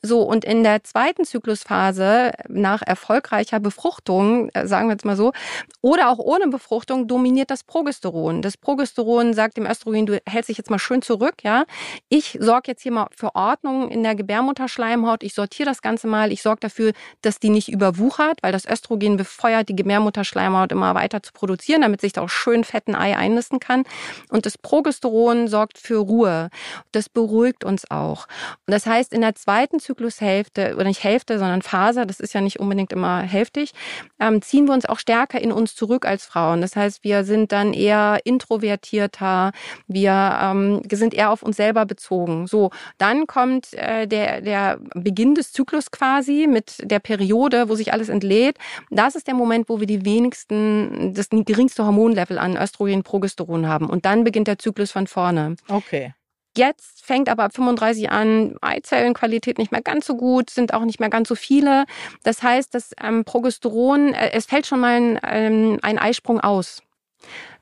So 0.00 0.22
und 0.22 0.44
in 0.44 0.64
der 0.64 0.84
zweiten 0.84 1.24
Zyklusphase 1.24 1.77
Phase 1.78 2.32
nach 2.48 2.82
erfolgreicher 2.82 3.60
Befruchtung, 3.60 4.48
äh, 4.48 4.66
sagen 4.66 4.88
wir 4.88 4.94
jetzt 4.94 5.04
mal 5.04 5.14
so, 5.14 5.32
oder 5.80 6.10
auch 6.10 6.18
ohne 6.18 6.48
Befruchtung 6.48 7.06
dominiert 7.06 7.52
das 7.52 7.62
Progesteron. 7.62 8.42
Das 8.42 8.56
Progesteron 8.56 9.32
sagt 9.32 9.56
dem 9.56 9.64
Östrogen, 9.64 10.06
du 10.06 10.20
hältst 10.26 10.48
dich 10.48 10.58
jetzt 10.58 10.70
mal 10.70 10.80
schön 10.80 11.02
zurück, 11.02 11.44
ja. 11.44 11.66
Ich 12.08 12.36
sorge 12.40 12.72
jetzt 12.72 12.82
hier 12.82 12.90
mal 12.90 13.06
für 13.14 13.36
Ordnung 13.36 13.90
in 13.90 14.02
der 14.02 14.16
Gebärmutterschleimhaut. 14.16 15.22
Ich 15.22 15.34
sortiere 15.34 15.68
das 15.68 15.80
Ganze 15.80 16.08
mal. 16.08 16.32
Ich 16.32 16.42
sorge 16.42 16.58
dafür, 16.60 16.92
dass 17.22 17.38
die 17.38 17.50
nicht 17.50 17.68
überwuchert, 17.68 18.42
weil 18.42 18.50
das 18.50 18.66
Östrogen 18.66 19.16
befeuert 19.16 19.68
die 19.68 19.76
Gebärmutterschleimhaut 19.76 20.72
immer 20.72 20.96
weiter 20.96 21.22
zu 21.22 21.32
produzieren, 21.32 21.82
damit 21.82 22.00
sich 22.00 22.12
da 22.12 22.22
auch 22.22 22.28
schön 22.28 22.64
fetten 22.64 22.96
Ei 22.96 23.16
einnisten 23.16 23.60
kann. 23.60 23.84
Und 24.30 24.46
das 24.46 24.58
Progesteron 24.58 25.46
sorgt 25.46 25.78
für 25.78 25.98
Ruhe. 25.98 26.50
Das 26.90 27.08
beruhigt 27.08 27.64
uns 27.64 27.88
auch. 27.88 28.26
Und 28.66 28.72
das 28.72 28.84
heißt, 28.86 29.12
in 29.12 29.20
der 29.20 29.36
zweiten 29.36 29.78
Zyklushälfte, 29.78 30.74
oder 30.74 30.84
nicht 30.84 31.04
Hälfte, 31.04 31.38
sondern 31.38 31.62
Faser, 31.68 32.06
das 32.06 32.20
ist 32.20 32.34
ja 32.34 32.40
nicht 32.40 32.60
unbedingt 32.60 32.92
immer 32.92 33.20
hälftig, 33.20 33.72
ähm, 34.18 34.40
ziehen 34.42 34.66
wir 34.66 34.74
uns 34.74 34.86
auch 34.86 34.98
stärker 34.98 35.40
in 35.40 35.52
uns 35.52 35.74
zurück 35.74 36.06
als 36.06 36.24
Frauen. 36.24 36.60
Das 36.60 36.76
heißt, 36.76 37.04
wir 37.04 37.24
sind 37.24 37.52
dann 37.52 37.72
eher 37.72 38.20
introvertierter, 38.24 39.52
wir 39.86 40.38
ähm, 40.42 40.82
sind 40.90 41.14
eher 41.14 41.30
auf 41.30 41.42
uns 41.42 41.56
selber 41.56 41.84
bezogen. 41.86 42.46
So, 42.46 42.70
dann 42.96 43.26
kommt 43.26 43.74
äh, 43.74 44.06
der, 44.06 44.40
der 44.40 44.78
Beginn 44.94 45.34
des 45.34 45.52
Zyklus 45.52 45.90
quasi 45.90 46.46
mit 46.48 46.76
der 46.82 47.00
Periode, 47.00 47.68
wo 47.68 47.74
sich 47.74 47.92
alles 47.92 48.08
entlädt. 48.08 48.56
Das 48.90 49.14
ist 49.14 49.26
der 49.26 49.34
Moment, 49.34 49.68
wo 49.68 49.80
wir 49.80 49.86
die 49.86 50.04
wenigsten, 50.04 51.12
das 51.14 51.28
geringste 51.30 51.84
Hormonlevel 51.84 52.38
an 52.38 52.56
Östrogen, 52.56 53.02
Progesteron 53.02 53.68
haben. 53.68 53.90
Und 53.90 54.04
dann 54.04 54.24
beginnt 54.24 54.48
der 54.48 54.58
Zyklus 54.58 54.90
von 54.90 55.06
vorne. 55.06 55.56
Okay. 55.68 56.14
Jetzt 56.58 57.04
fängt 57.04 57.28
aber 57.28 57.44
ab 57.44 57.54
35 57.54 58.10
an, 58.10 58.56
Eizellenqualität 58.60 59.58
nicht 59.58 59.70
mehr 59.70 59.80
ganz 59.80 60.06
so 60.06 60.16
gut, 60.16 60.50
sind 60.50 60.74
auch 60.74 60.84
nicht 60.84 60.98
mehr 60.98 61.08
ganz 61.08 61.28
so 61.28 61.36
viele. 61.36 61.84
Das 62.24 62.42
heißt, 62.42 62.74
das 62.74 62.90
ähm, 63.00 63.24
Progesteron, 63.24 64.12
äh, 64.12 64.32
es 64.32 64.46
fällt 64.46 64.66
schon 64.66 64.80
mal 64.80 64.96
ein, 64.96 65.20
ähm, 65.22 65.78
ein 65.82 66.00
Eisprung 66.00 66.40
aus. 66.40 66.82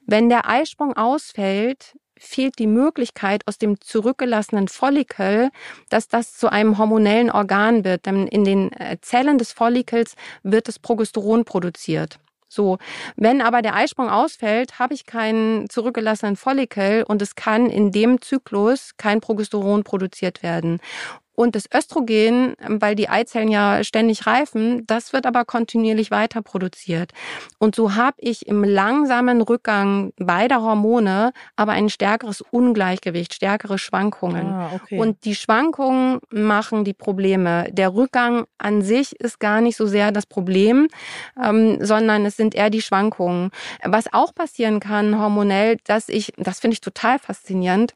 Wenn 0.06 0.30
der 0.30 0.48
Eisprung 0.48 0.96
ausfällt, 0.96 1.98
fehlt 2.18 2.58
die 2.58 2.66
Möglichkeit 2.66 3.46
aus 3.46 3.58
dem 3.58 3.78
zurückgelassenen 3.82 4.68
Follikel, 4.68 5.50
dass 5.90 6.08
das 6.08 6.32
zu 6.32 6.50
einem 6.50 6.78
hormonellen 6.78 7.30
Organ 7.30 7.84
wird. 7.84 8.06
Denn 8.06 8.26
in 8.26 8.44
den 8.44 8.72
äh, 8.72 8.96
Zellen 9.02 9.36
des 9.36 9.52
Follikels 9.52 10.14
wird 10.42 10.68
das 10.68 10.78
Progesteron 10.78 11.44
produziert. 11.44 12.18
So, 12.56 12.78
wenn 13.16 13.42
aber 13.42 13.60
der 13.62 13.74
Eisprung 13.74 14.08
ausfällt, 14.08 14.78
habe 14.78 14.94
ich 14.94 15.04
keinen 15.04 15.68
zurückgelassenen 15.68 16.36
Follikel 16.36 17.04
und 17.04 17.20
es 17.20 17.34
kann 17.34 17.68
in 17.68 17.92
dem 17.92 18.22
Zyklus 18.22 18.92
kein 18.96 19.20
Progesteron 19.20 19.84
produziert 19.84 20.42
werden. 20.42 20.80
Und 21.36 21.54
das 21.54 21.64
Östrogen, 21.72 22.54
weil 22.66 22.94
die 22.94 23.08
Eizellen 23.08 23.48
ja 23.48 23.84
ständig 23.84 24.26
reifen, 24.26 24.86
das 24.86 25.12
wird 25.12 25.26
aber 25.26 25.44
kontinuierlich 25.44 26.10
weiter 26.10 26.42
produziert. 26.42 27.12
Und 27.58 27.74
so 27.74 27.94
habe 27.94 28.16
ich 28.18 28.48
im 28.48 28.64
langsamen 28.64 29.42
Rückgang 29.42 30.12
beider 30.16 30.62
Hormone 30.62 31.32
aber 31.54 31.72
ein 31.72 31.90
stärkeres 31.90 32.40
Ungleichgewicht, 32.40 33.34
stärkere 33.34 33.78
Schwankungen. 33.78 34.46
Ah, 34.46 34.70
okay. 34.74 34.98
Und 34.98 35.24
die 35.24 35.34
Schwankungen 35.34 36.20
machen 36.30 36.84
die 36.84 36.94
Probleme. 36.94 37.68
Der 37.70 37.94
Rückgang 37.94 38.46
an 38.56 38.82
sich 38.82 39.20
ist 39.20 39.38
gar 39.38 39.60
nicht 39.60 39.76
so 39.76 39.86
sehr 39.86 40.12
das 40.12 40.26
Problem, 40.26 40.88
ähm, 41.42 41.84
sondern 41.84 42.24
es 42.24 42.36
sind 42.36 42.54
eher 42.54 42.70
die 42.70 42.82
Schwankungen. 42.82 43.50
Was 43.84 44.12
auch 44.12 44.34
passieren 44.34 44.80
kann 44.80 45.18
hormonell, 45.18 45.76
dass 45.84 46.08
ich, 46.08 46.32
das 46.38 46.60
finde 46.60 46.74
ich 46.74 46.80
total 46.80 47.18
faszinierend, 47.18 47.94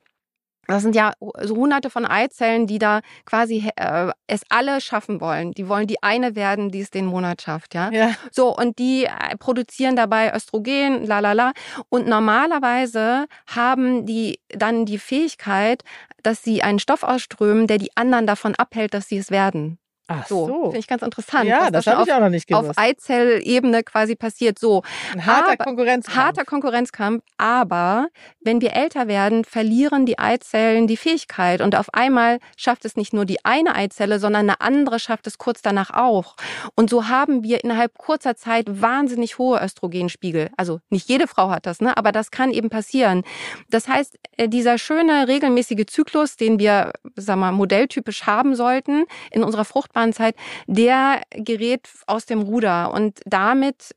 das 0.71 0.83
sind 0.83 0.95
ja 0.95 1.13
so 1.43 1.57
hunderte 1.57 1.91
von 1.91 2.07
Eizellen, 2.07 2.67
die 2.67 2.79
da 2.79 3.01
quasi 3.25 3.71
äh, 3.77 4.13
es 4.27 4.43
alle 4.49 4.81
schaffen 4.81 5.21
wollen. 5.21 5.53
Die 5.53 5.69
wollen 5.69 5.87
die 5.87 6.03
eine 6.03 6.37
werden, 6.37 6.71
die 6.71 6.81
es 6.81 6.91
den 6.91 7.07
Monat 7.07 7.43
schafft, 7.43 7.75
ja. 7.75 7.91
ja. 7.91 8.15
So, 8.31 8.57
und 8.57 8.79
die 8.79 9.05
äh, 9.05 9.37
produzieren 9.39 9.97
dabei 9.97 10.35
Östrogen, 10.35 11.05
la 11.05 11.21
la 11.21 11.33
la. 11.33 11.53
Und 11.89 12.07
normalerweise 12.07 13.27
haben 13.47 14.07
die 14.07 14.41
dann 14.49 14.87
die 14.87 14.99
Fähigkeit, 14.99 15.83
dass 16.23 16.43
sie 16.43 16.63
einen 16.63 16.79
Stoff 16.79 17.03
ausströmen, 17.03 17.67
der 17.67 17.79
die 17.79 17.97
anderen 17.97 18.27
davon 18.27 18.55
abhält, 18.55 18.95
dass 18.95 19.09
sie 19.09 19.19
es 19.19 19.31
werden. 19.31 19.79
Ach 20.13 20.27
so. 20.27 20.47
so. 20.49 20.63
Finde 20.65 20.79
ich 20.79 20.89
ganz 20.89 21.03
interessant. 21.03 21.45
Ja, 21.45 21.71
das 21.71 21.87
habe 21.87 22.03
ich 22.03 22.13
auch 22.13 22.19
noch 22.19 22.31
nicht 22.31 22.49
gewusst. 22.49 22.71
Auf 22.71 22.79
Eizellebene 22.79 23.85
quasi 23.85 24.17
passiert. 24.17 24.59
So. 24.59 24.83
Ein 25.13 25.25
harter 25.25 25.53
aber, 25.53 25.65
Konkurrenzkampf. 25.65 26.17
Harter 26.17 26.45
Konkurrenzkampf. 26.45 27.23
Aber 27.39 28.09
wenn 28.41 28.61
wir 28.61 28.73
älter 28.73 29.07
werden, 29.07 29.45
verlieren 29.45 30.07
die 30.07 30.19
Eizellen 30.19 30.89
die 30.89 30.97
Fähigkeit. 30.97 31.61
Und 31.61 31.77
auf 31.77 31.95
einmal 31.95 32.41
schafft 32.57 32.85
es 32.87 32.97
nicht 32.97 33.13
nur 33.13 33.25
die 33.25 33.45
eine 33.45 33.77
Eizelle, 33.77 34.19
sondern 34.19 34.51
eine 34.51 34.61
andere 34.61 34.99
schafft 34.99 35.29
es 35.29 35.39
kurz 35.39 35.63
danach 35.63 35.91
auch. 35.91 36.35
Und 36.75 36.91
so 36.91 37.07
haben 37.07 37.45
wir 37.45 37.63
innerhalb 37.63 37.97
kurzer 37.97 38.35
Zeit 38.35 38.67
wahnsinnig 38.83 39.39
hohe 39.39 39.63
Östrogenspiegel. 39.63 40.51
Also 40.57 40.81
nicht 40.91 41.09
jede 41.09 41.29
Frau 41.29 41.51
hat 41.51 41.67
das, 41.67 41.81
ne? 41.81 41.97
aber 41.97 42.11
das 42.11 42.33
kann 42.33 42.51
eben 42.51 42.69
passieren. 42.69 43.23
Das 43.69 43.87
heißt, 43.87 44.19
äh, 44.37 44.49
dieser 44.49 44.77
schöne 44.77 45.29
regelmäßige 45.29 45.87
Zyklus, 45.87 46.37
den 46.37 46.59
wir, 46.59 46.95
sag 47.15 47.37
mal, 47.37 47.53
modelltypisch 47.53 48.27
haben 48.27 48.57
sollten 48.57 49.05
in 49.31 49.45
unserer 49.45 49.65
Fruchtbarkeit, 49.65 50.00
Zeit, 50.13 50.37
der 50.67 51.23
gerät 51.31 51.89
aus 52.07 52.27
dem 52.27 52.41
Ruder 52.43 52.93
und 52.93 53.21
damit 53.25 53.95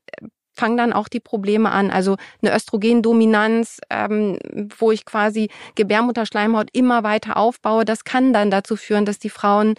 fangen 0.54 0.76
dann 0.76 0.92
auch 0.92 1.08
die 1.08 1.20
Probleme 1.20 1.70
an. 1.70 1.90
Also 1.90 2.16
eine 2.40 2.54
Östrogendominanz, 2.54 3.80
ähm, 3.90 4.38
wo 4.78 4.92
ich 4.92 5.04
quasi 5.04 5.50
Gebärmutterschleimhaut 5.74 6.68
immer 6.72 7.02
weiter 7.02 7.36
aufbaue, 7.36 7.84
das 7.84 8.04
kann 8.04 8.32
dann 8.32 8.50
dazu 8.50 8.76
führen, 8.76 9.04
dass 9.04 9.18
die 9.18 9.30
Frauen 9.30 9.74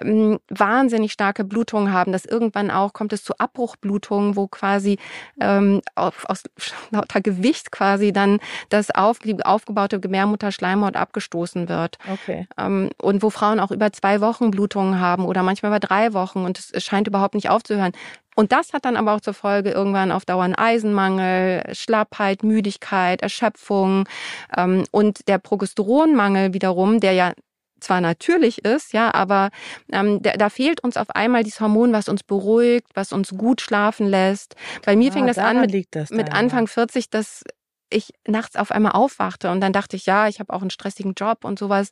ähm, 0.00 0.38
wahnsinnig 0.48 1.12
starke 1.12 1.44
Blutungen 1.44 1.92
haben, 1.92 2.12
dass 2.12 2.24
irgendwann 2.24 2.70
auch 2.70 2.92
kommt 2.92 3.12
es 3.12 3.24
zu 3.24 3.34
Abbruchblutungen, 3.38 4.36
wo 4.36 4.46
quasi 4.46 4.98
ähm, 5.40 5.80
auf, 5.94 6.24
aus 6.28 6.42
lauter 6.90 7.20
Gewicht 7.20 7.70
quasi 7.70 8.12
dann 8.12 8.40
das 8.68 8.90
auf, 8.90 9.18
die 9.18 9.44
aufgebaute 9.44 10.00
Gebärmutterschleimhaut 10.00 10.96
abgestoßen 10.96 11.68
wird. 11.68 11.98
Okay. 12.10 12.46
Ähm, 12.58 12.90
und 13.00 13.22
wo 13.22 13.30
Frauen 13.30 13.60
auch 13.60 13.70
über 13.70 13.92
zwei 13.92 14.20
Wochen 14.20 14.50
Blutungen 14.50 15.00
haben 15.00 15.24
oder 15.24 15.42
manchmal 15.42 15.70
über 15.70 15.80
drei 15.80 16.12
Wochen 16.12 16.44
und 16.44 16.58
es 16.58 16.84
scheint 16.84 17.08
überhaupt 17.08 17.34
nicht 17.34 17.50
aufzuhören. 17.50 17.92
Und 18.38 18.52
das 18.52 18.72
hat 18.72 18.84
dann 18.84 18.96
aber 18.96 19.14
auch 19.14 19.20
zur 19.20 19.34
Folge 19.34 19.72
irgendwann 19.72 20.12
auf 20.12 20.24
Dauer 20.24 20.44
einen 20.44 20.54
Eisenmangel, 20.54 21.64
Schlappheit, 21.72 22.44
Müdigkeit, 22.44 23.20
Erschöpfung 23.20 24.08
ähm, 24.56 24.84
und 24.92 25.26
der 25.26 25.38
Progesteronmangel 25.38 26.54
wiederum, 26.54 27.00
der 27.00 27.14
ja 27.14 27.32
zwar 27.80 28.00
natürlich 28.00 28.64
ist, 28.64 28.92
ja, 28.92 29.12
aber 29.14 29.50
ähm, 29.92 30.22
da, 30.22 30.32
da 30.32 30.48
fehlt 30.50 30.82
uns 30.82 30.96
auf 30.96 31.10
einmal 31.10 31.44
dieses 31.44 31.60
Hormon, 31.60 31.92
was 31.92 32.08
uns 32.08 32.22
beruhigt, 32.22 32.88
was 32.94 33.12
uns 33.12 33.30
gut 33.30 33.60
schlafen 33.60 34.06
lässt. 34.06 34.54
Bei 34.84 34.96
mir 34.96 35.10
ah, 35.10 35.14
fing 35.14 35.26
das 35.26 35.38
an 35.38 35.60
mit, 35.60 35.86
das 35.90 36.10
mit 36.10 36.32
Anfang 36.32 36.66
40, 36.66 37.10
dass 37.10 37.44
ich 37.90 38.12
nachts 38.26 38.56
auf 38.56 38.70
einmal 38.70 38.92
aufwachte 38.92 39.50
und 39.50 39.60
dann 39.60 39.72
dachte 39.72 39.96
ich, 39.96 40.06
ja, 40.06 40.28
ich 40.28 40.40
habe 40.40 40.52
auch 40.52 40.60
einen 40.60 40.70
stressigen 40.70 41.14
Job 41.14 41.44
und 41.44 41.58
sowas, 41.58 41.90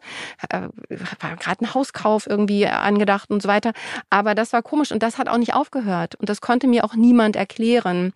äh, 0.50 0.68
war 0.90 1.36
gerade 1.36 1.64
ein 1.64 1.74
Hauskauf 1.74 2.26
irgendwie 2.26 2.66
angedacht 2.66 3.30
und 3.30 3.42
so 3.42 3.48
weiter. 3.48 3.72
Aber 4.10 4.34
das 4.34 4.52
war 4.52 4.62
komisch 4.62 4.92
und 4.92 5.02
das 5.02 5.18
hat 5.18 5.28
auch 5.28 5.38
nicht 5.38 5.54
aufgehört 5.54 6.14
und 6.16 6.28
das 6.28 6.40
konnte 6.40 6.66
mir 6.66 6.84
auch 6.84 6.94
niemand 6.94 7.36
erklären. 7.36 8.12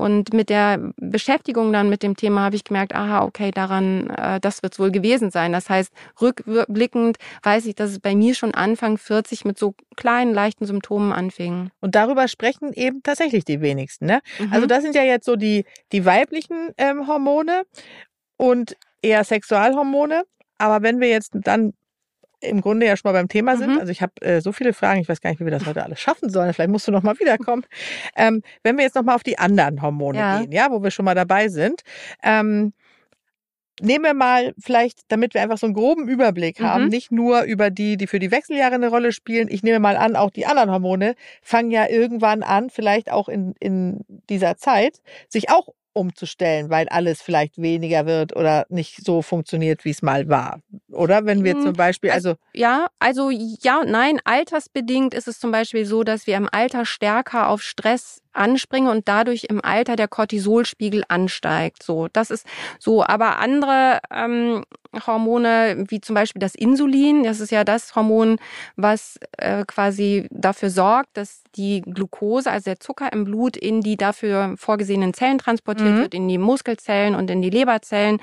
Und 0.00 0.32
mit 0.32 0.48
der 0.48 0.80
Beschäftigung 0.96 1.74
dann 1.74 1.90
mit 1.90 2.02
dem 2.02 2.16
Thema 2.16 2.40
habe 2.40 2.56
ich 2.56 2.64
gemerkt, 2.64 2.94
aha, 2.94 3.22
okay, 3.22 3.50
daran, 3.50 4.08
äh, 4.08 4.40
das 4.40 4.62
wird 4.62 4.72
es 4.72 4.78
wohl 4.78 4.90
gewesen 4.90 5.30
sein. 5.30 5.52
Das 5.52 5.68
heißt, 5.68 5.92
rückblickend 6.22 7.18
weiß 7.42 7.66
ich, 7.66 7.74
dass 7.74 7.90
es 7.90 8.00
bei 8.00 8.14
mir 8.14 8.34
schon 8.34 8.54
Anfang 8.54 8.96
40 8.96 9.44
mit 9.44 9.58
so 9.58 9.74
kleinen, 9.96 10.32
leichten 10.32 10.64
Symptomen 10.64 11.12
anfing. 11.12 11.70
Und 11.80 11.96
darüber 11.96 12.28
sprechen 12.28 12.72
eben 12.72 13.02
tatsächlich 13.02 13.44
die 13.44 13.60
wenigsten. 13.60 14.06
Ne? 14.06 14.22
Mhm. 14.38 14.50
Also 14.54 14.66
das 14.66 14.82
sind 14.82 14.94
ja 14.94 15.02
jetzt 15.02 15.26
so 15.26 15.36
die, 15.36 15.66
die 15.92 16.06
weiblichen 16.06 16.70
ähm, 16.78 17.06
Hormone 17.06 17.64
und 18.38 18.78
eher 19.02 19.22
Sexualhormone. 19.22 20.22
Aber 20.56 20.82
wenn 20.82 21.00
wir 21.00 21.08
jetzt 21.08 21.32
dann 21.34 21.74
im 22.40 22.60
Grunde 22.60 22.86
ja 22.86 22.96
schon 22.96 23.12
mal 23.12 23.18
beim 23.18 23.28
Thema 23.28 23.56
sind. 23.56 23.74
Mhm. 23.74 23.78
Also 23.78 23.92
ich 23.92 24.02
habe 24.02 24.12
äh, 24.20 24.40
so 24.40 24.52
viele 24.52 24.72
Fragen, 24.72 25.00
ich 25.00 25.08
weiß 25.08 25.20
gar 25.20 25.30
nicht, 25.30 25.40
wie 25.40 25.44
wir 25.44 25.52
das 25.52 25.66
heute 25.66 25.84
alles 25.84 26.00
schaffen 26.00 26.30
sollen. 26.30 26.52
Vielleicht 26.52 26.70
musst 26.70 26.88
du 26.88 26.92
noch 26.92 27.02
mal 27.02 27.18
wiederkommen. 27.18 27.64
Ähm, 28.16 28.42
wenn 28.62 28.76
wir 28.76 28.84
jetzt 28.84 28.94
noch 28.94 29.02
mal 29.02 29.14
auf 29.14 29.22
die 29.22 29.38
anderen 29.38 29.82
Hormone 29.82 30.18
ja. 30.18 30.40
gehen, 30.40 30.52
ja, 30.52 30.70
wo 30.70 30.82
wir 30.82 30.90
schon 30.90 31.04
mal 31.04 31.14
dabei 31.14 31.48
sind. 31.48 31.82
Ähm, 32.22 32.72
nehmen 33.80 34.04
wir 34.04 34.14
mal 34.14 34.54
vielleicht, 34.58 35.00
damit 35.08 35.34
wir 35.34 35.42
einfach 35.42 35.58
so 35.58 35.66
einen 35.66 35.74
groben 35.74 36.08
Überblick 36.08 36.60
haben, 36.60 36.84
mhm. 36.84 36.90
nicht 36.90 37.12
nur 37.12 37.42
über 37.42 37.70
die, 37.70 37.96
die 37.96 38.06
für 38.06 38.18
die 38.18 38.30
Wechseljahre 38.30 38.74
eine 38.74 38.88
Rolle 38.88 39.12
spielen. 39.12 39.48
Ich 39.50 39.62
nehme 39.62 39.80
mal 39.80 39.96
an, 39.96 40.16
auch 40.16 40.30
die 40.30 40.46
anderen 40.46 40.70
Hormone 40.70 41.14
fangen 41.42 41.70
ja 41.70 41.88
irgendwann 41.88 42.42
an, 42.42 42.70
vielleicht 42.70 43.10
auch 43.10 43.28
in, 43.28 43.54
in 43.60 44.00
dieser 44.28 44.56
Zeit, 44.56 45.00
sich 45.28 45.50
auch 45.50 45.68
umzustellen, 45.92 46.70
weil 46.70 46.88
alles 46.88 47.20
vielleicht 47.20 47.60
weniger 47.60 48.06
wird 48.06 48.36
oder 48.36 48.66
nicht 48.68 49.04
so 49.04 49.22
funktioniert, 49.22 49.84
wie 49.84 49.90
es 49.90 50.02
mal 50.02 50.28
war. 50.28 50.60
Oder 50.90 51.24
wenn 51.24 51.44
wir 51.44 51.54
hm, 51.54 51.62
zum 51.62 51.72
Beispiel, 51.74 52.10
also, 52.10 52.34
ja, 52.52 52.86
also 52.98 53.30
ja 53.30 53.80
und 53.80 53.90
nein, 53.90 54.20
altersbedingt 54.24 55.14
ist 55.14 55.28
es 55.28 55.38
zum 55.38 55.52
Beispiel 55.52 55.86
so, 55.86 56.02
dass 56.02 56.26
wir 56.26 56.36
im 56.36 56.48
Alter 56.50 56.84
stärker 56.84 57.48
auf 57.48 57.62
Stress 57.62 58.20
anspringe 58.32 58.90
und 58.90 59.08
dadurch 59.08 59.46
im 59.48 59.64
Alter 59.64 59.96
der 59.96 60.08
Cortisolspiegel 60.08 61.02
ansteigt. 61.08 61.82
So, 61.82 62.08
das 62.12 62.30
ist 62.30 62.46
so. 62.78 63.04
Aber 63.04 63.38
andere 63.38 64.00
ähm, 64.10 64.64
Hormone, 65.06 65.84
wie 65.88 66.00
zum 66.00 66.14
Beispiel 66.14 66.40
das 66.40 66.54
Insulin, 66.54 67.24
das 67.24 67.40
ist 67.40 67.50
ja 67.50 67.64
das 67.64 67.94
Hormon, 67.94 68.38
was 68.76 69.18
äh, 69.38 69.64
quasi 69.66 70.28
dafür 70.30 70.70
sorgt, 70.70 71.16
dass 71.16 71.42
die 71.56 71.82
Glucose, 71.82 72.50
also 72.50 72.64
der 72.64 72.80
Zucker 72.80 73.12
im 73.12 73.24
Blut, 73.24 73.56
in 73.56 73.80
die 73.80 73.96
dafür 73.96 74.54
vorgesehenen 74.56 75.14
Zellen 75.14 75.38
transportiert 75.38 75.90
mhm. 75.90 75.98
wird, 75.98 76.14
in 76.14 76.28
die 76.28 76.38
Muskelzellen 76.38 77.14
und 77.14 77.30
in 77.30 77.42
die 77.42 77.50
Leberzellen. 77.50 78.20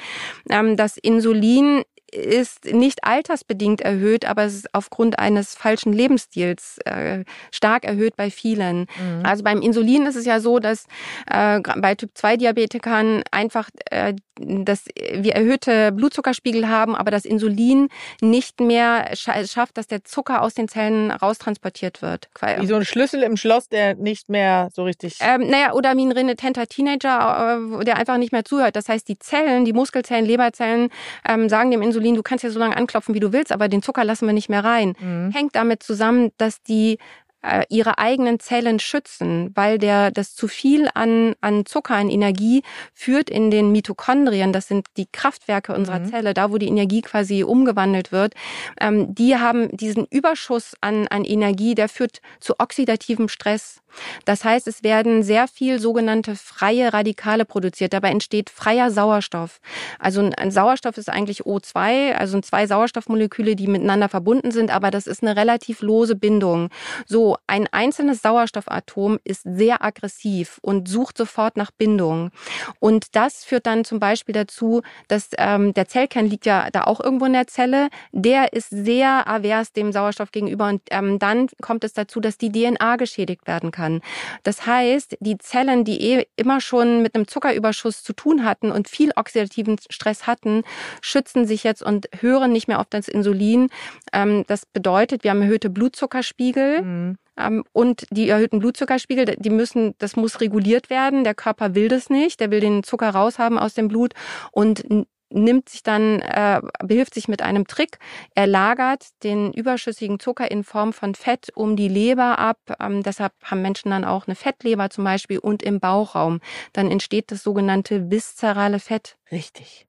Ähm, 0.50 0.78
das 0.78 0.98
Insulin 0.98 1.84
ist 2.12 2.66
nicht 2.66 3.04
altersbedingt 3.04 3.82
erhöht, 3.82 4.26
aber 4.26 4.44
es 4.44 4.56
ist 4.56 4.74
aufgrund 4.74 5.20
eines 5.20 5.56
falschen 5.56 5.94
Lebensstils 5.94 6.78
äh, 6.86 7.24
stark 7.52 7.84
erhöht 7.84 8.16
bei 8.16 8.32
vielen. 8.32 8.88
Mhm. 9.00 9.24
Also 9.24 9.44
beim 9.44 9.62
Insulin 9.62 10.06
ist 10.06 10.16
es 10.16 10.26
ja 10.26 10.40
so, 10.40 10.60
dass 10.60 10.86
äh, 11.30 11.60
bei 11.60 11.96
Typ-2-Diabetikern 11.96 13.24
einfach 13.32 13.70
äh, 13.92 14.14
dass 14.40 14.86
wir 14.96 15.36
erhöhte 15.36 15.92
Blutzuckerspiegel 15.92 16.68
haben, 16.68 16.96
aber 16.96 17.12
das 17.12 17.26
Insulin 17.26 17.90
nicht 18.22 18.60
mehr 18.60 19.10
schafft, 19.16 19.78
dass 19.78 19.88
der 19.88 20.04
Zucker 20.04 20.42
aus 20.42 20.54
den 20.54 20.68
Zellen 20.68 21.12
raustransportiert 21.12 22.02
wird. 22.02 22.30
Wie 22.60 22.68
so 22.68 22.76
ein 22.76 22.86
Schlüssel 22.86 23.24
im 23.24 23.38
Schloss, 23.38 23.70
der 23.70 23.96
nicht 23.96 24.30
mehr 24.30 24.70
so 24.74 24.84
richtig. 24.84 25.18
Ähm, 25.22 25.50
naja, 25.50 25.74
oder 25.74 25.96
wie 25.96 26.06
ein 26.06 26.12
renitenter 26.12 26.68
Teenager, 26.68 27.60
äh, 27.80 27.86
der 27.86 27.98
einfach 27.98 28.18
nicht 28.18 28.32
mehr 28.32 28.46
zuhört. 28.46 28.76
Das 28.76 28.90
heißt, 28.90 29.08
die 29.08 29.20
Zellen, 29.20 29.66
die 29.66 29.74
Muskelzellen, 29.74 30.26
Leberzellen 30.26 30.90
ähm, 31.28 31.50
sagen 31.50 31.72
dem 31.72 31.82
Insulin, 31.82 31.97
du 32.00 32.24
kannst 32.24 32.44
ja 32.44 32.50
so 32.50 32.60
lange 32.60 32.78
anklopfen, 32.78 33.16
wie 33.16 33.20
du 33.20 33.34
willst, 33.34 33.52
aber 33.52 33.68
den 33.68 33.82
Zucker 33.82 34.04
lassen 34.04 34.26
wir 34.26 34.34
nicht 34.34 34.50
mehr 34.50 34.64
rein. 34.64 34.94
Mhm. 35.00 35.32
Hängt 35.32 35.56
damit 35.56 35.84
zusammen, 35.84 36.32
dass 36.38 36.62
die 36.64 36.98
äh, 37.44 37.64
ihre 37.70 37.98
eigenen 37.98 38.40
Zellen 38.40 38.80
schützen, 38.80 39.52
weil 39.54 39.78
der 39.78 40.12
das 40.12 40.36
zu 40.36 40.48
viel 40.48 40.90
an 40.94 41.36
an 41.40 41.66
Zucker, 41.66 41.96
an 41.96 42.10
Energie 42.10 42.64
führt 42.94 43.30
in 43.30 43.52
den 43.52 43.72
Mitochondrien. 43.72 44.54
Das 44.54 44.68
sind 44.68 44.88
die 44.98 45.08
Kraftwerke 45.12 45.74
unserer 45.74 46.00
mhm. 46.00 46.06
Zelle, 46.08 46.34
da 46.34 46.52
wo 46.52 46.58
die 46.58 46.68
Energie 46.68 47.02
quasi 47.02 47.44
umgewandelt 47.44 48.12
wird. 48.12 48.34
Ähm, 48.82 49.14
die 49.14 49.38
haben 49.38 49.70
diesen 49.76 50.06
Überschuss 50.10 50.76
an 50.82 51.08
an 51.08 51.24
Energie, 51.24 51.76
der 51.76 51.90
führt 51.90 52.22
zu 52.40 52.60
oxidativem 52.60 53.30
Stress. 53.30 53.82
Das 54.26 54.44
heißt, 54.44 54.68
es 54.68 54.84
werden 54.84 55.24
sehr 55.24 55.48
viel 55.48 55.80
sogenannte 55.80 56.36
freie 56.36 56.94
Radikale 56.94 57.46
produziert. 57.46 57.94
Dabei 57.94 58.10
entsteht 58.10 58.50
freier 58.50 58.92
Sauerstoff. 58.92 59.60
Also 60.00 60.30
ein 60.38 60.52
Sauerstoff 60.52 60.98
ist 60.98 61.10
eigentlich 61.10 61.44
O2, 61.44 62.14
also 62.14 62.40
zwei 62.42 62.68
Sauerstoffmoleküle, 62.68 63.56
die 63.56 63.68
miteinander 63.68 64.10
verbunden 64.10 64.52
sind, 64.52 64.72
aber 64.72 64.92
das 64.92 65.08
ist 65.08 65.24
eine 65.24 65.36
relativ 65.36 65.82
lose 65.82 66.16
Bindung. 66.16 66.70
So, 67.06 67.38
ein 67.48 67.68
einzelnes 67.72 68.22
Sauerstoffatom 68.22 69.20
ist 69.24 69.44
sehr 69.44 69.84
aggressiv 69.84 70.60
und 70.62 70.88
sucht 70.88 71.18
sofort 71.18 71.58
nach 71.58 71.72
Bindung. 71.72 72.32
Und 72.80 73.16
das 73.16 73.44
führt 73.44 73.66
dann 73.66 73.86
zum 73.86 74.00
Beispiel 74.00 74.34
dazu, 74.34 74.82
dass 75.08 75.30
ähm, 75.38 75.74
der 75.74 75.88
Zellkern 75.88 76.28
liegt 76.28 76.46
ja 76.46 76.70
da 76.72 76.84
auch 76.84 77.00
irgendwo 77.00 77.26
in 77.26 77.34
der 77.34 77.48
Zelle, 77.48 77.90
der 78.12 78.54
ist 78.54 78.70
sehr 78.70 79.28
avers 79.28 79.72
dem 79.74 79.92
Sauerstoff 79.92 80.32
gegenüber 80.32 80.68
und 80.68 80.82
ähm, 80.92 81.20
dann 81.20 81.48
kommt 81.62 81.84
es 81.84 81.94
dazu, 81.94 82.20
dass 82.20 82.38
die 82.38 82.52
DNA 82.52 82.96
geschädigt 82.98 83.48
werden 83.48 83.72
kann 83.72 83.87
kann. 83.88 84.02
Das 84.44 84.66
heißt, 84.66 85.18
die 85.20 85.38
Zellen, 85.38 85.84
die 85.84 86.02
eh 86.02 86.26
immer 86.36 86.62
schon 86.62 87.02
mit 87.02 87.16
einem 87.16 87.28
Zuckerüberschuss 87.28 88.04
zu 88.04 88.14
tun 88.14 88.44
hatten 88.44 88.72
und 88.72 88.88
viel 88.88 89.12
oxidativen 89.16 89.78
Stress 89.90 90.28
hatten, 90.28 90.64
schützen 91.02 91.46
sich 91.46 91.64
jetzt 91.64 91.84
und 91.84 92.08
hören 92.20 92.52
nicht 92.52 92.68
mehr 92.68 92.80
auf 92.80 92.88
das 92.90 93.08
Insulin. 93.08 93.70
Ähm, 94.14 94.44
das 94.48 94.66
bedeutet, 94.66 95.24
wir 95.24 95.32
haben 95.32 95.42
erhöhte 95.42 95.70
Blutzuckerspiegel. 95.70 96.82
Mhm. 96.82 97.18
Ähm, 97.40 97.64
und 97.72 98.06
die 98.10 98.30
erhöhten 98.30 98.60
Blutzuckerspiegel, 98.60 99.36
die 99.38 99.50
müssen, 99.50 99.94
das 100.00 100.16
muss 100.16 100.42
reguliert 100.42 100.90
werden. 100.90 101.24
Der 101.24 101.36
Körper 101.36 101.76
will 101.76 101.88
das 101.88 102.10
nicht. 102.10 102.40
Der 102.40 102.52
will 102.52 102.60
den 102.60 102.84
Zucker 102.84 103.10
raushaben 103.10 103.60
aus 103.60 103.74
dem 103.74 103.88
Blut 103.88 104.14
und 104.52 105.08
nimmt 105.30 105.70
sich 105.70 105.84
dann, 105.84 106.22
äh, 106.22 106.62
behilft 106.84 107.14
sich 107.14 107.28
mit 107.28 107.42
einem 107.42 107.68
Trick. 107.68 108.00
Er 108.36 108.48
lagert 108.48 109.08
den 109.24 109.54
überschüssigen 109.54 110.20
Zucker 110.20 110.50
in 110.50 110.64
Form 110.64 110.94
von 110.94 111.16
Fett 111.16 111.50
um 111.56 111.76
die 111.76 111.88
Leber 111.88 112.40
ab. 112.40 112.60
Ähm, 112.80 113.04
deshalb 113.04 113.34
haben 113.44 113.62
Menschen 113.62 113.92
dann 113.92 114.06
auch 114.06 114.28
eine 114.28 114.36
Fettleber 114.36 114.90
zum 114.90 115.04
Beispiel 115.04 115.40
und 115.40 115.64
im 115.64 115.80
Bauchraum. 115.80 116.40
Dann 116.74 116.90
entsteht 116.90 117.32
das 117.32 117.44
sogenannte 117.44 118.10
viszerale 118.10 118.80
Fett. 118.80 119.18
Richtig. 119.32 119.88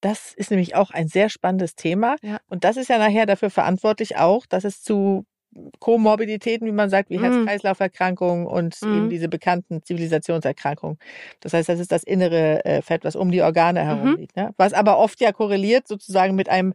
Das 0.00 0.34
ist 0.34 0.50
nämlich 0.50 0.74
auch 0.74 0.90
ein 0.90 1.08
sehr 1.08 1.30
spannendes 1.30 1.76
Thema. 1.76 2.16
Ja. 2.22 2.38
Und 2.48 2.64
das 2.64 2.76
ist 2.76 2.88
ja 2.88 2.98
nachher 2.98 3.26
dafür 3.26 3.50
verantwortlich 3.50 4.16
auch, 4.16 4.44
dass 4.44 4.64
es 4.64 4.82
zu 4.82 5.24
Komorbiditäten, 5.78 6.66
wie 6.66 6.72
man 6.72 6.90
sagt, 6.90 7.10
wie 7.10 7.18
mhm. 7.18 7.24
Herz-Kreislauf-Erkrankungen 7.24 8.46
und 8.46 8.80
mm. 8.82 8.86
eben 8.86 9.10
diese 9.10 9.28
bekannten 9.28 9.82
Zivilisationserkrankungen. 9.82 10.98
Das 11.40 11.52
heißt, 11.52 11.68
das 11.68 11.80
ist 11.80 11.92
das 11.92 12.02
innere 12.02 12.64
äh, 12.64 12.82
Fett, 12.82 13.04
was 13.04 13.16
um 13.16 13.30
die 13.30 13.42
Organe 13.42 13.84
herum 13.84 14.12
mhm. 14.12 14.16
liegt. 14.16 14.36
Ne? 14.36 14.52
Was 14.56 14.72
aber 14.72 14.98
oft 14.98 15.20
ja 15.20 15.32
korreliert 15.32 15.88
sozusagen 15.88 16.34
mit 16.34 16.48
einem 16.48 16.74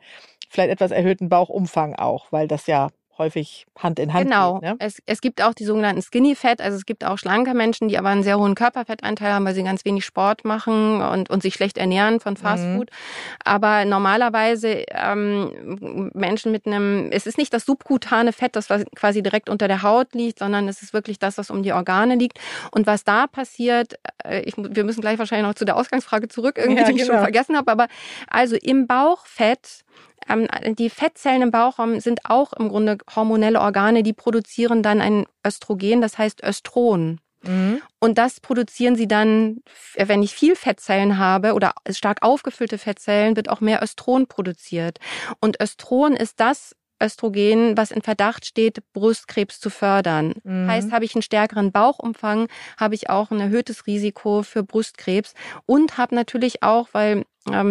vielleicht 0.50 0.72
etwas 0.72 0.92
erhöhten 0.92 1.30
Bauchumfang 1.30 1.96
auch, 1.96 2.32
weil 2.32 2.48
das 2.48 2.68
ja 2.68 2.90
häufig 3.20 3.68
Hand 3.78 4.00
in 4.00 4.14
Hand. 4.14 4.26
Genau. 4.26 4.56
Geht, 4.56 4.70
ne? 4.70 4.76
es, 4.80 5.02
es 5.06 5.22
gibt 5.22 5.42
auch 5.42 5.54
die 5.54 5.66
sogenannten 5.66 6.02
Skinny 6.02 6.36
Fat, 6.36 6.62
also 6.62 6.78
es 6.78 6.86
gibt 6.86 7.06
auch 7.06 7.18
schlanke 7.18 7.54
Menschen, 7.54 7.88
die 7.88 7.98
aber 7.98 8.10
einen 8.10 8.24
sehr 8.24 8.40
hohen 8.40 8.56
Körperfettanteil 8.56 9.34
haben, 9.34 9.46
weil 9.46 9.54
sie 9.54 9.64
ganz 9.64 9.86
wenig 9.86 10.06
Sport 10.06 10.46
machen 10.46 11.02
und, 11.02 11.30
und 11.30 11.44
sich 11.44 11.54
schlecht 11.54 11.78
ernähren 11.78 12.20
von 12.20 12.38
Fastfood. 12.38 12.90
Mhm. 12.90 13.40
Aber 13.44 13.86
normalerweise 13.86 14.86
ähm, 14.90 16.12
Menschen 16.14 16.52
mit 16.52 16.66
einem, 16.66 17.10
es 17.12 17.28
ist 17.28 17.38
nicht 17.38 17.54
das 17.54 17.66
subkutane 17.66 18.34
Fett, 18.34 18.56
das 18.56 18.68
quasi 18.96 19.22
direkt 19.22 19.50
unter 19.50 19.68
der 19.68 19.84
Haut 19.84 20.14
liegt, 20.14 20.40
sondern 20.40 20.68
es 20.68 20.82
ist 20.82 20.94
wirklich 20.94 21.20
das, 21.20 21.38
was 21.38 21.50
um 21.50 21.62
die 21.62 21.74
Organe 21.74 22.16
liegt. 22.16 22.40
Und 22.72 22.88
was 22.88 23.04
da 23.04 23.28
passiert, 23.28 24.00
äh, 24.24 24.42
ich, 24.42 24.56
wir 24.58 24.84
müssen 24.84 25.02
gleich 25.02 25.20
wahrscheinlich 25.20 25.48
noch 25.48 25.56
zu 25.56 25.66
der 25.66 25.76
Ausgangsfrage 25.76 26.28
zurück, 26.30 26.58
irgendwie, 26.58 26.82
ja, 26.82 26.88
die 26.88 26.96
ich 26.96 27.02
schon 27.02 27.10
genau. 27.10 27.22
vergessen 27.22 27.58
habe, 27.58 27.72
aber 27.72 27.88
also 28.28 28.56
im 28.56 28.88
Bauchfett 28.88 29.84
ähm, 30.30 30.48
die 30.76 30.90
Fettzellen 30.90 31.42
im 31.42 31.52
Bauchraum 31.52 32.00
sind 32.00 32.22
auch 32.26 32.54
im 32.54 32.70
Grunde 32.70 32.98
hormonelle 33.16 33.60
Organe, 33.60 34.04
die 34.04 34.14
produzieren 34.14 34.84
dann 34.84 35.02
ein 35.02 35.26
Östrogen, 35.46 36.02
das 36.02 36.18
heißt 36.18 36.44
Östron. 36.44 37.20
Mhm. 37.44 37.82
Und 38.00 38.18
das 38.18 38.40
produzieren 38.40 38.96
sie 38.96 39.08
dann, 39.08 39.62
wenn 39.96 40.24
ich 40.24 40.34
viel 40.34 40.56
Fettzellen 40.56 41.18
habe 41.18 41.54
oder 41.54 41.74
stark 41.90 42.20
aufgefüllte 42.22 42.78
Fettzellen, 42.78 43.36
wird 43.36 43.50
auch 43.50 43.62
mehr 43.62 43.82
Östron 43.82 44.28
produziert. 44.28 45.00
Und 45.40 45.62
Östron 45.62 46.14
ist 46.14 46.40
das 46.40 46.76
Östrogen, 47.02 47.78
was 47.78 47.92
in 47.92 48.02
Verdacht 48.02 48.46
steht, 48.46 48.84
Brustkrebs 48.94 49.60
zu 49.60 49.70
fördern. 49.70 50.34
Mhm. 50.44 50.68
Heißt, 50.68 50.92
habe 50.92 51.06
ich 51.06 51.16
einen 51.16 51.22
stärkeren 51.22 51.72
Bauchumfang, 51.72 52.48
habe 52.78 52.96
ich 52.96 53.10
auch 53.10 53.32
ein 53.32 53.40
erhöhtes 53.40 53.88
Risiko 53.88 54.44
für 54.44 54.64
Brustkrebs 54.64 55.34
und 55.66 55.98
habe 55.98 56.16
natürlich 56.16 56.62
auch, 56.62 56.90
weil 56.92 57.24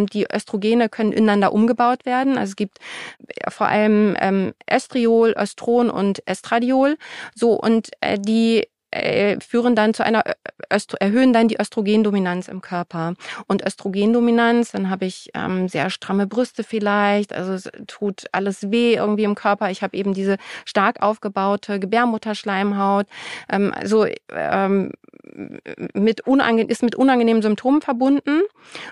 die 0.05 0.27
Östrogene 0.33 0.89
können 0.89 1.11
ineinander 1.11 1.53
umgebaut 1.53 2.05
werden. 2.05 2.37
Also 2.37 2.51
es 2.51 2.55
gibt 2.55 2.79
äh, 3.27 3.49
vor 3.49 3.67
allem 3.67 4.15
ähm, 4.19 4.53
Estriol, 4.65 5.33
Östron 5.37 5.89
und 5.89 6.21
Estradiol. 6.27 6.97
So 7.35 7.53
und 7.53 7.89
äh, 8.01 8.17
die 8.19 8.67
führen 9.39 9.75
dann 9.75 9.93
zu 9.93 10.03
einer 10.03 10.23
Östro 10.69 10.97
erhöhen 10.99 11.33
dann 11.33 11.47
die 11.47 11.59
Östrogendominanz 11.59 12.47
im 12.47 12.61
Körper. 12.61 13.13
Und 13.47 13.65
Östrogendominanz, 13.65 14.71
dann 14.71 14.89
habe 14.89 15.05
ich 15.05 15.29
ähm, 15.33 15.67
sehr 15.67 15.89
stramme 15.89 16.27
Brüste 16.27 16.63
vielleicht, 16.63 17.33
also 17.33 17.53
es 17.53 17.69
tut 17.87 18.25
alles 18.31 18.71
weh 18.71 18.95
irgendwie 18.95 19.23
im 19.23 19.35
Körper. 19.35 19.69
Ich 19.71 19.81
habe 19.83 19.97
eben 19.97 20.13
diese 20.13 20.37
stark 20.65 21.01
aufgebaute 21.01 21.79
Gebärmutterschleimhaut. 21.79 23.07
Ähm, 23.51 23.73
also 23.75 24.05
ähm, 24.31 24.91
mit 25.93 26.21
unange 26.21 26.63
ist 26.63 26.83
mit 26.83 26.95
unangenehmen 26.95 27.41
Symptomen 27.41 27.81
verbunden. 27.81 28.41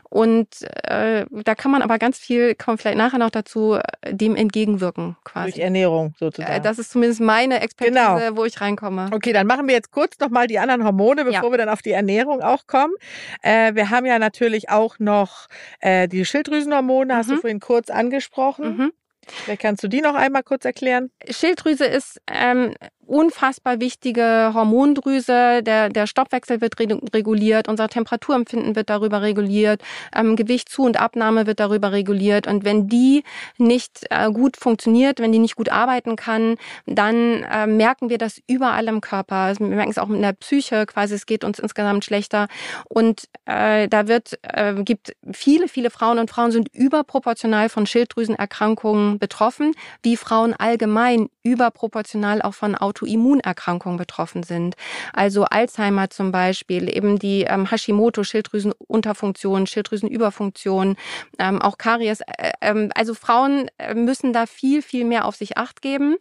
Und 0.09 0.47
äh, 0.83 1.25
da 1.31 1.55
kann 1.55 1.71
man 1.71 1.81
aber 1.81 1.97
ganz 1.99 2.17
viel, 2.17 2.55
kommen 2.55 2.77
vielleicht 2.77 2.97
nachher 2.97 3.19
noch 3.19 3.29
dazu, 3.29 3.75
äh, 3.75 4.13
dem 4.13 4.35
entgegenwirken 4.35 5.17
quasi. 5.23 5.51
Durch 5.51 5.63
Ernährung 5.63 6.13
sozusagen. 6.19 6.53
Äh, 6.53 6.61
das 6.61 6.79
ist 6.79 6.91
zumindest 6.91 7.21
meine 7.21 7.61
Expertise, 7.61 7.93
genau. 7.93 8.37
wo 8.37 8.45
ich 8.45 8.59
reinkomme. 8.61 9.09
Okay, 9.11 9.33
dann 9.33 9.47
machen 9.47 9.67
wir 9.67 9.75
jetzt 9.75 9.86
kurz 9.91 10.19
nochmal 10.19 10.47
die 10.47 10.59
anderen 10.59 10.83
Hormone, 10.83 11.25
bevor 11.25 11.45
ja. 11.45 11.51
wir 11.51 11.57
dann 11.57 11.69
auf 11.69 11.81
die 11.81 11.91
Ernährung 11.91 12.41
auch 12.41 12.67
kommen. 12.67 12.93
Äh, 13.41 13.75
wir 13.75 13.89
haben 13.89 14.05
ja 14.05 14.19
natürlich 14.19 14.69
auch 14.69 14.99
noch 14.99 15.47
äh, 15.79 16.07
die 16.07 16.25
Schilddrüsenhormone, 16.25 17.13
mhm. 17.13 17.17
hast 17.17 17.29
du 17.29 17.35
mhm. 17.35 17.41
vorhin 17.41 17.59
kurz 17.59 17.89
angesprochen. 17.89 18.77
Mhm. 18.77 18.93
Vielleicht 19.27 19.61
kannst 19.61 19.83
du 19.83 19.87
die 19.87 20.01
noch 20.01 20.15
einmal 20.15 20.43
kurz 20.43 20.65
erklären. 20.65 21.11
Schilddrüse 21.29 21.85
ist 21.85 22.21
ähm, 22.31 22.73
unfassbar 23.07 23.79
wichtige 23.79 24.51
Hormondrüse. 24.53 25.63
Der, 25.63 25.89
der 25.89 26.07
Stoffwechsel 26.07 26.61
wird 26.61 26.79
reguliert, 26.79 27.67
unser 27.67 27.87
Temperaturempfinden 27.87 28.75
wird 28.75 28.89
darüber 28.89 29.21
reguliert, 29.21 29.81
ähm, 30.15 30.35
Gewicht 30.35 30.69
zu 30.69 30.83
und 30.83 30.99
Abnahme 30.99 31.47
wird 31.47 31.59
darüber 31.59 31.91
reguliert. 31.91 32.47
Und 32.47 32.65
wenn 32.65 32.87
die 32.87 33.23
nicht 33.57 34.05
äh, 34.09 34.29
gut 34.31 34.57
funktioniert, 34.57 35.19
wenn 35.19 35.31
die 35.31 35.39
nicht 35.39 35.55
gut 35.55 35.69
arbeiten 35.69 36.15
kann, 36.15 36.55
dann 36.85 37.43
äh, 37.43 37.67
merken 37.67 38.09
wir 38.09 38.17
das 38.17 38.39
überall 38.47 38.87
im 38.87 39.01
Körper. 39.01 39.35
Also 39.35 39.61
wir 39.61 39.75
merken 39.75 39.91
es 39.91 39.97
auch 39.97 40.09
in 40.09 40.21
der 40.21 40.33
Psyche, 40.33 40.85
quasi 40.85 41.15
es 41.15 41.25
geht 41.25 41.43
uns 41.43 41.59
insgesamt 41.59 42.05
schlechter. 42.05 42.47
Und 42.89 43.23
äh, 43.45 43.87
da 43.87 44.07
wird 44.07 44.39
äh, 44.43 44.83
gibt 44.83 45.15
viele, 45.31 45.67
viele 45.67 45.89
Frauen 45.89 46.19
und 46.19 46.29
Frauen 46.29 46.51
sind 46.51 46.69
überproportional 46.73 47.69
von 47.69 47.85
Schilddrüsenerkrankungen 47.85 49.19
betroffen, 49.19 49.73
wie 50.03 50.17
Frauen 50.17 50.53
allgemein 50.53 51.29
überproportional 51.43 52.41
auch 52.41 52.53
von 52.53 52.75
Auto 52.75 52.96
Autoimmunerkrankungen 52.97 53.97
betroffen 53.97 54.43
sind. 54.43 54.75
Also 55.13 55.45
Alzheimer 55.45 56.09
zum 56.09 56.31
Beispiel, 56.31 56.95
eben 56.95 57.19
die 57.19 57.43
ähm, 57.43 57.69
Hashimoto, 57.69 58.23
Schilddrüsenunterfunktion, 58.23 59.67
Schilddrüsenüberfunktion, 59.67 60.95
ähm, 61.39 61.61
auch 61.61 61.77
Karies. 61.77 62.21
Äh, 62.21 62.51
ähm, 62.61 62.91
also 62.95 63.13
Frauen 63.13 63.69
äh, 63.77 63.93
müssen 63.93 64.33
da 64.33 64.45
viel, 64.45 64.81
viel 64.81 65.05
mehr 65.05 65.25
auf 65.25 65.35
sich 65.35 65.57
acht 65.57 65.81
geben. 65.81 66.15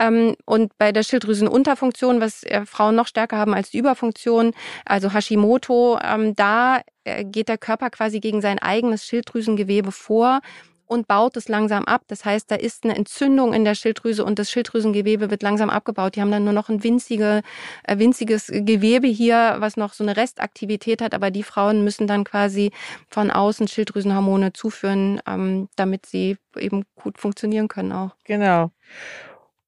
Ähm, 0.00 0.34
und 0.44 0.76
bei 0.78 0.92
der 0.92 1.02
Schilddrüsenunterfunktion, 1.02 2.20
was 2.20 2.42
äh, 2.42 2.66
Frauen 2.66 2.96
noch 2.96 3.06
stärker 3.06 3.38
haben 3.38 3.54
als 3.54 3.70
die 3.70 3.78
Überfunktion, 3.78 4.52
also 4.84 5.12
Hashimoto, 5.12 5.98
ähm, 6.02 6.34
da 6.34 6.80
äh, 7.04 7.24
geht 7.24 7.48
der 7.48 7.58
Körper 7.58 7.90
quasi 7.90 8.20
gegen 8.20 8.40
sein 8.40 8.58
eigenes 8.58 9.06
Schilddrüsengewebe 9.06 9.92
vor 9.92 10.40
und 10.86 11.08
baut 11.08 11.36
es 11.36 11.48
langsam 11.48 11.84
ab. 11.84 12.02
Das 12.06 12.24
heißt, 12.24 12.50
da 12.50 12.54
ist 12.54 12.84
eine 12.84 12.96
Entzündung 12.96 13.52
in 13.52 13.64
der 13.64 13.74
Schilddrüse 13.74 14.24
und 14.24 14.38
das 14.38 14.50
Schilddrüsengewebe 14.50 15.30
wird 15.30 15.42
langsam 15.42 15.70
abgebaut. 15.70 16.16
Die 16.16 16.20
haben 16.20 16.30
dann 16.30 16.44
nur 16.44 16.52
noch 16.52 16.68
ein 16.68 16.82
winzige, 16.82 17.42
äh, 17.84 17.98
winziges 17.98 18.48
Gewebe 18.52 19.06
hier, 19.06 19.56
was 19.58 19.76
noch 19.76 19.92
so 19.92 20.04
eine 20.04 20.16
Restaktivität 20.16 21.02
hat. 21.02 21.14
Aber 21.14 21.30
die 21.30 21.42
Frauen 21.42 21.84
müssen 21.84 22.06
dann 22.06 22.24
quasi 22.24 22.70
von 23.08 23.30
außen 23.30 23.68
Schilddrüsenhormone 23.68 24.52
zuführen, 24.52 25.20
ähm, 25.26 25.68
damit 25.76 26.06
sie 26.06 26.36
eben 26.56 26.84
gut 26.94 27.18
funktionieren 27.18 27.68
können 27.68 27.92
auch. 27.92 28.16
Genau. 28.24 28.70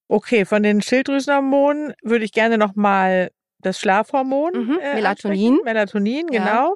Okay, 0.09 0.45
von 0.45 0.63
den 0.63 0.81
Schilddrüsenhormonen 0.81 1.95
würde 2.03 2.25
ich 2.25 2.33
gerne 2.33 2.57
noch 2.57 2.75
mal 2.75 3.31
das 3.61 3.79
Schlafhormon 3.79 4.53
mhm, 4.55 4.79
äh, 4.81 4.95
Melatonin. 4.95 5.61
Melatonin, 5.65 6.27
genau. 6.29 6.47
Ja. 6.47 6.75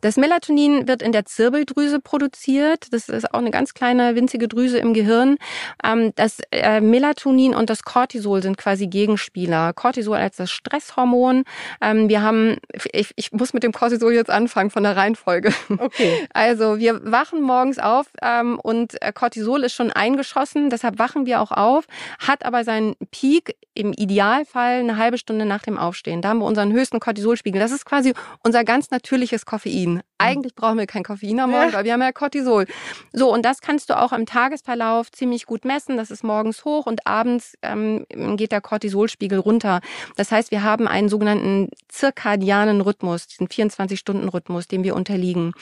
Das 0.00 0.16
Melatonin 0.16 0.88
wird 0.88 1.02
in 1.02 1.12
der 1.12 1.24
Zirbeldrüse 1.24 2.00
produziert. 2.00 2.86
Das 2.92 3.08
ist 3.08 3.32
auch 3.32 3.38
eine 3.38 3.50
ganz 3.50 3.74
kleine, 3.74 4.14
winzige 4.14 4.48
Drüse 4.48 4.78
im 4.78 4.94
Gehirn. 4.94 5.36
Ähm, 5.84 6.12
das 6.16 6.38
äh, 6.50 6.80
Melatonin 6.80 7.54
und 7.54 7.70
das 7.70 7.82
Cortisol 7.82 8.42
sind 8.42 8.56
quasi 8.56 8.86
Gegenspieler. 8.86 9.72
Cortisol 9.72 10.16
als 10.16 10.36
das 10.36 10.50
Stresshormon. 10.50 11.44
Ähm, 11.80 12.08
wir 12.08 12.22
haben, 12.22 12.56
ich, 12.92 13.12
ich 13.16 13.32
muss 13.32 13.52
mit 13.52 13.62
dem 13.62 13.72
Cortisol 13.72 14.12
jetzt 14.12 14.30
anfangen 14.30 14.70
von 14.70 14.82
der 14.82 14.96
Reihenfolge. 14.96 15.52
Okay. 15.78 16.26
Also 16.34 16.78
wir 16.78 17.00
wachen 17.10 17.42
morgens 17.42 17.78
auf 17.78 18.06
ähm, 18.22 18.58
und 18.60 19.00
äh, 19.02 19.12
Cortisol 19.12 19.64
ist 19.64 19.74
schon 19.74 19.90
eingeschossen, 19.90 20.70
deshalb 20.70 20.98
wachen 20.98 21.26
wir 21.26 21.40
auch 21.40 21.50
auf, 21.50 21.84
hat 22.18 22.44
aber 22.44 22.64
seinen 22.64 22.94
Peak 23.10 23.56
im 23.74 23.92
Idealfall 23.92 24.80
eine 24.80 24.96
halbe 24.96 25.18
Stunde 25.18 25.46
nach 25.46 25.62
dem 25.62 25.78
Aufstehen. 25.78 26.20
Da 26.20 26.30
haben 26.30 26.38
wir 26.40 26.46
unseren 26.46 26.72
höchsten 26.72 27.00
Cortisolspiegel. 27.00 27.60
Das 27.60 27.70
ist 27.70 27.84
quasi 27.84 28.12
unser 28.42 28.64
ganz 28.64 28.90
natürliches 28.90 29.46
Koffein. 29.48 29.94
Mhm. 29.94 30.02
Eigentlich 30.18 30.54
brauchen 30.54 30.78
wir 30.78 30.86
kein 30.86 31.02
Koffein 31.02 31.40
am 31.40 31.50
Morgen, 31.50 31.72
weil 31.72 31.84
wir 31.84 31.92
haben 31.94 32.02
ja 32.02 32.12
Cortisol. 32.12 32.66
So, 33.12 33.32
und 33.32 33.44
das 33.44 33.60
kannst 33.60 33.88
du 33.88 33.98
auch 33.98 34.12
im 34.12 34.26
Tagesverlauf 34.26 35.10
ziemlich 35.10 35.46
gut 35.46 35.64
messen. 35.64 35.96
Das 35.96 36.10
ist 36.10 36.22
morgens 36.22 36.64
hoch 36.64 36.86
und 36.86 37.06
abends 37.06 37.54
ähm, 37.62 38.04
geht 38.36 38.52
der 38.52 38.60
Cortisolspiegel 38.60 39.38
runter. 39.38 39.80
Das 40.16 40.30
heißt, 40.30 40.50
wir 40.50 40.62
haben 40.62 40.86
einen 40.86 41.08
sogenannten 41.08 41.70
zirkadianen 41.88 42.80
Rhythmus, 42.82 43.26
diesen 43.26 43.48
24-Stunden-Rhythmus, 43.48 44.68
dem 44.68 44.84
wir 44.84 44.94
unterliegen. 44.94 45.54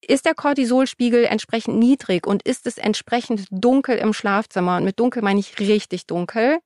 Ist 0.00 0.24
der 0.24 0.34
Cortisolspiegel 0.34 1.26
entsprechend 1.26 1.78
niedrig 1.78 2.26
und 2.26 2.42
ist 2.42 2.66
es 2.66 2.78
entsprechend 2.78 3.46
dunkel 3.50 3.98
im 3.98 4.12
Schlafzimmer, 4.12 4.78
und 4.78 4.84
mit 4.84 4.98
dunkel 4.98 5.22
meine 5.22 5.38
ich 5.38 5.58
richtig 5.60 6.06
dunkel, 6.06 6.58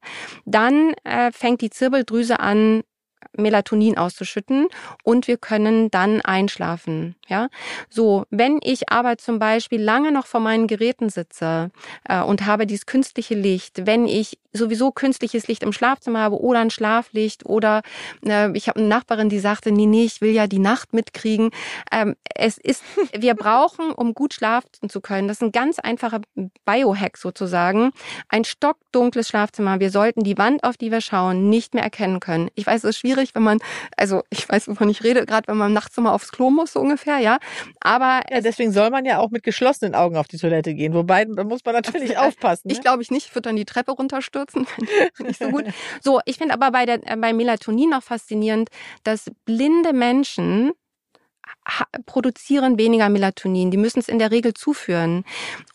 dann 0.47 0.95
äh, 1.05 1.33
fängt 1.33 1.61
die 1.61 1.71
Zirbeldrüse 1.71 2.41
an, 2.41 2.83
Melatonin 3.37 3.99
auszuschütten 3.99 4.69
und 5.05 5.29
wir 5.29 5.37
können 5.37 5.91
dann 5.91 6.21
einschlafen. 6.21 7.17
Ja, 7.29 7.49
so 7.89 8.25
wenn 8.31 8.59
ich 8.63 8.91
aber 8.91 9.19
zum 9.19 9.39
Beispiel 9.39 9.81
lange 9.81 10.13
noch 10.13 10.27
vor 10.27 10.41
meinen 10.41 10.67
Geräten 10.67 11.09
sitze 11.09 11.71
äh, 12.09 12.21
und 12.21 12.47
habe 12.47 12.67
dieses 12.67 12.87
künstliche 12.87 13.35
Licht, 13.35 13.87
wenn 13.87 14.07
ich 14.07 14.39
sowieso 14.53 14.93
künstliches 14.93 15.49
Licht 15.49 15.63
im 15.63 15.73
Schlafzimmer 15.73 16.21
habe 16.21 16.41
oder 16.41 16.61
ein 16.61 16.71
Schlaflicht 16.71 17.47
oder 17.47 17.83
äh, 18.25 18.51
ich 18.57 18.69
habe 18.69 18.81
eine 18.81 18.89
Nachbarin, 18.89 19.29
die 19.29 19.39
sagte, 19.39 19.73
nee, 19.73 19.87
nee, 19.87 20.05
ich 20.05 20.21
will 20.21 20.33
ja 20.33 20.47
die 20.47 20.59
Nacht 20.59 20.93
mitkriegen. 20.93 21.51
Ähm, 21.91 22.17
es 22.35 22.59
ist, 22.59 22.83
wir 23.19 23.35
brauchen, 23.35 23.93
um 23.93 24.15
gut 24.15 24.35
schlafen 24.35 24.89
zu 24.89 25.01
können, 25.01 25.29
das 25.29 25.39
ist 25.39 25.43
ein 25.43 25.53
ganz 25.53 25.79
einfacher 25.79 26.21
Biohack 26.65 27.17
sozusagen, 27.17 27.93
ein 28.29 28.45
stockdunkles 28.45 29.29
Schlafzimmer. 29.29 29.81
Wir 29.81 29.91
sollten 29.91 30.23
die 30.23 30.39
Wand, 30.39 30.65
auf 30.65 30.77
die 30.77 30.91
wir 30.91 31.01
schauen, 31.01 31.49
nicht 31.49 31.75
mehr 31.75 31.83
erkennen 31.83 32.21
können. 32.21 32.51
Ich 32.55 32.67
weiß, 32.67 32.85
es 32.85 32.91
ist 32.91 32.99
schwierig, 32.99 33.12
wenn 33.35 33.43
man, 33.43 33.59
also 33.97 34.23
ich 34.31 34.49
weiß, 34.49 34.69
wovon 34.69 34.89
ich 34.89 35.03
rede, 35.03 35.27
gerade 35.27 35.49
wenn 35.49 35.57
man 35.57 35.73
nachts 35.73 35.97
immer 35.99 36.13
aufs 36.13 36.33
Klo 36.33 36.51
muss, 36.51 36.73
so 36.73 36.81
ungefähr, 36.81 37.19
ja. 37.19 37.39
Aber 37.81 38.23
ja, 38.31 38.41
deswegen 38.41 38.73
soll 38.73 38.91
man 38.91 39.05
ja 39.05 39.19
auch 39.19 39.31
mit 39.31 39.43
geschlossenen 39.43 39.95
Augen 39.95 40.17
auf 40.17 40.29
die 40.29 40.39
Toilette 40.39 40.75
gehen. 40.75 40.95
Wobei, 40.95 41.25
da 41.25 41.45
muss 41.45 41.65
man 41.65 41.75
natürlich 41.75 42.19
aufpassen. 42.19 42.69
Ne? 42.69 42.75
Ich 42.75 42.81
glaube 42.81 43.03
ich 43.03 43.11
nicht, 43.11 43.27
ich 43.27 43.35
würde 43.35 43.49
dann 43.49 43.57
die 43.57 43.65
Treppe 43.65 43.93
runterstürzen. 43.93 44.67
nicht 45.19 45.39
so 45.39 45.49
gut. 45.49 45.65
So, 46.01 46.21
ich 46.25 46.39
finde 46.39 46.55
aber 46.55 46.71
bei, 46.71 46.87
der, 46.87 46.99
bei 46.99 47.33
Melatonin 47.33 47.91
noch 47.91 48.03
faszinierend, 48.03 48.69
dass 49.05 49.31
blinde 49.45 49.93
Menschen 49.93 50.73
produzieren 52.07 52.79
weniger 52.79 53.09
Melatonin. 53.09 53.71
Die 53.71 53.77
müssen 53.77 54.01
es 54.01 54.09
in 54.09 54.19
der 54.19 54.31
Regel 54.31 54.55
zuführen. 54.55 55.25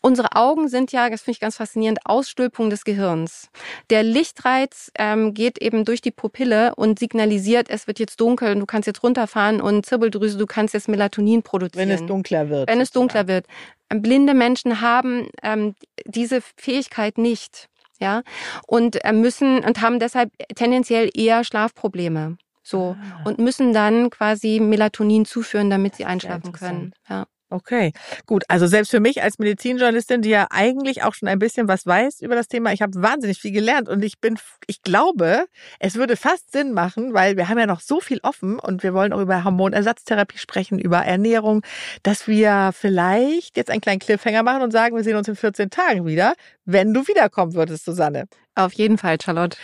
Unsere 0.00 0.36
Augen 0.36 0.68
sind 0.68 0.92
ja, 0.92 1.08
das 1.08 1.22
finde 1.22 1.36
ich 1.36 1.40
ganz 1.40 1.56
faszinierend, 1.56 2.00
Ausstülpung 2.04 2.70
des 2.70 2.84
Gehirns. 2.84 3.48
Der 3.90 4.02
Lichtreiz 4.02 4.90
ähm, 4.98 5.34
geht 5.34 5.58
eben 5.58 5.84
durch 5.84 6.00
die 6.00 6.10
Pupille 6.10 6.74
und 6.74 6.98
signalisiert, 6.98 7.70
es 7.70 7.86
wird 7.86 7.98
jetzt 7.98 8.20
dunkel 8.20 8.52
und 8.52 8.60
du 8.60 8.66
kannst 8.66 8.86
jetzt 8.86 9.02
runterfahren 9.02 9.60
und 9.60 9.86
Zirbeldrüse, 9.86 10.38
du 10.38 10.46
kannst 10.46 10.74
jetzt 10.74 10.88
Melatonin 10.88 11.42
produzieren. 11.42 11.88
Wenn 11.88 11.94
es 11.94 12.06
dunkler 12.06 12.48
wird. 12.48 12.68
Wenn 12.68 12.80
es 12.80 12.90
dunkler 12.90 13.26
wird. 13.26 13.46
Blinde 13.88 14.34
Menschen 14.34 14.80
haben 14.80 15.28
ähm, 15.42 15.74
diese 16.04 16.40
Fähigkeit 16.56 17.18
nicht. 17.18 17.68
Ja, 18.00 18.22
und 18.68 19.04
äh, 19.04 19.12
müssen 19.12 19.64
und 19.64 19.80
haben 19.80 19.98
deshalb 19.98 20.30
tendenziell 20.54 21.10
eher 21.14 21.42
Schlafprobleme. 21.42 22.38
So. 22.68 22.96
Ah. 23.00 23.22
Und 23.24 23.38
müssen 23.38 23.72
dann 23.72 24.10
quasi 24.10 24.60
Melatonin 24.60 25.24
zuführen, 25.24 25.70
damit 25.70 25.96
sie 25.96 26.04
einschlafen 26.04 26.52
können. 26.52 26.92
Ja. 27.08 27.26
Okay, 27.50 27.92
gut. 28.26 28.44
Also 28.48 28.66
selbst 28.66 28.90
für 28.90 29.00
mich 29.00 29.22
als 29.22 29.38
Medizinjournalistin, 29.38 30.20
die 30.20 30.28
ja 30.28 30.48
eigentlich 30.50 31.02
auch 31.02 31.14
schon 31.14 31.30
ein 31.30 31.38
bisschen 31.38 31.66
was 31.66 31.86
weiß 31.86 32.20
über 32.20 32.34
das 32.34 32.48
Thema, 32.48 32.74
ich 32.74 32.82
habe 32.82 32.92
wahnsinnig 33.00 33.40
viel 33.40 33.52
gelernt 33.52 33.88
und 33.88 34.04
ich 34.04 34.20
bin, 34.20 34.38
ich 34.66 34.82
glaube, 34.82 35.46
es 35.78 35.94
würde 35.94 36.16
fast 36.16 36.52
Sinn 36.52 36.74
machen, 36.74 37.14
weil 37.14 37.38
wir 37.38 37.48
haben 37.48 37.58
ja 37.58 37.64
noch 37.64 37.80
so 37.80 38.00
viel 38.00 38.20
offen 38.22 38.58
und 38.58 38.82
wir 38.82 38.92
wollen 38.92 39.14
auch 39.14 39.20
über 39.20 39.44
Hormonersatztherapie 39.44 40.36
sprechen, 40.36 40.78
über 40.78 40.98
Ernährung, 40.98 41.62
dass 42.02 42.28
wir 42.28 42.72
vielleicht 42.74 43.56
jetzt 43.56 43.70
einen 43.70 43.80
kleinen 43.80 44.00
Cliffhanger 44.00 44.42
machen 44.42 44.60
und 44.60 44.70
sagen, 44.70 44.94
wir 44.94 45.02
sehen 45.02 45.16
uns 45.16 45.28
in 45.28 45.36
14 45.36 45.70
Tagen 45.70 46.04
wieder 46.04 46.34
wenn 46.70 46.92
du 46.92 47.08
wiederkommen 47.08 47.54
würdest, 47.54 47.86
Susanne. 47.86 48.26
Auf 48.54 48.74
jeden 48.74 48.98
Fall, 48.98 49.16
Charlotte. 49.22 49.56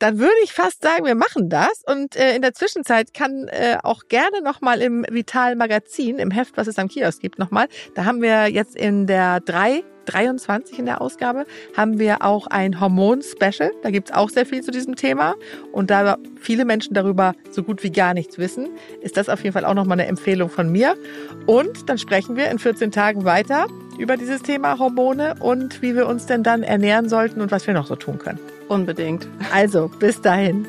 Dann 0.00 0.18
würde 0.18 0.34
ich 0.42 0.52
fast 0.52 0.82
sagen, 0.82 1.04
wir 1.04 1.14
machen 1.14 1.48
das. 1.48 1.84
Und 1.86 2.16
äh, 2.16 2.34
in 2.34 2.42
der 2.42 2.54
Zwischenzeit 2.54 3.14
kann 3.14 3.46
äh, 3.48 3.76
auch 3.82 4.08
gerne 4.08 4.42
nochmal 4.42 4.82
im 4.82 5.06
Vital 5.08 5.54
Magazin, 5.54 6.18
im 6.18 6.32
Heft, 6.32 6.56
was 6.56 6.66
es 6.66 6.78
am 6.78 6.88
Kiosk 6.88 7.20
gibt, 7.20 7.38
nochmal, 7.38 7.68
da 7.94 8.04
haben 8.04 8.20
wir 8.20 8.48
jetzt 8.48 8.76
in 8.76 9.06
der 9.06 9.40
3 9.40 9.84
23 10.06 10.78
in 10.78 10.86
der 10.86 11.00
Ausgabe 11.00 11.46
haben 11.76 11.98
wir 11.98 12.22
auch 12.22 12.48
ein 12.48 12.80
Hormon-Special. 12.80 13.70
Da 13.82 13.90
gibt's 13.90 14.10
auch 14.10 14.30
sehr 14.30 14.46
viel 14.46 14.62
zu 14.62 14.70
diesem 14.70 14.96
Thema. 14.96 15.34
Und 15.72 15.90
da 15.90 16.16
viele 16.40 16.64
Menschen 16.64 16.94
darüber 16.94 17.34
so 17.50 17.62
gut 17.62 17.82
wie 17.84 17.92
gar 17.92 18.14
nichts 18.14 18.38
wissen, 18.38 18.70
ist 19.02 19.16
das 19.16 19.28
auf 19.28 19.42
jeden 19.44 19.52
Fall 19.52 19.64
auch 19.64 19.74
nochmal 19.74 20.00
eine 20.00 20.08
Empfehlung 20.08 20.48
von 20.48 20.72
mir. 20.72 20.96
Und 21.46 21.88
dann 21.88 21.98
sprechen 21.98 22.36
wir 22.36 22.50
in 22.50 22.58
14 22.58 22.90
Tagen 22.90 23.24
weiter 23.24 23.66
über 24.00 24.16
dieses 24.16 24.42
Thema 24.42 24.78
Hormone 24.78 25.34
und 25.38 25.82
wie 25.82 25.94
wir 25.94 26.08
uns 26.08 26.26
denn 26.26 26.42
dann 26.42 26.62
ernähren 26.62 27.08
sollten 27.08 27.40
und 27.40 27.52
was 27.52 27.66
wir 27.66 27.74
noch 27.74 27.86
so 27.86 27.96
tun 27.96 28.18
können. 28.18 28.38
Unbedingt. 28.68 29.28
Also, 29.52 29.88
bis 29.88 30.20
dahin. 30.20 30.66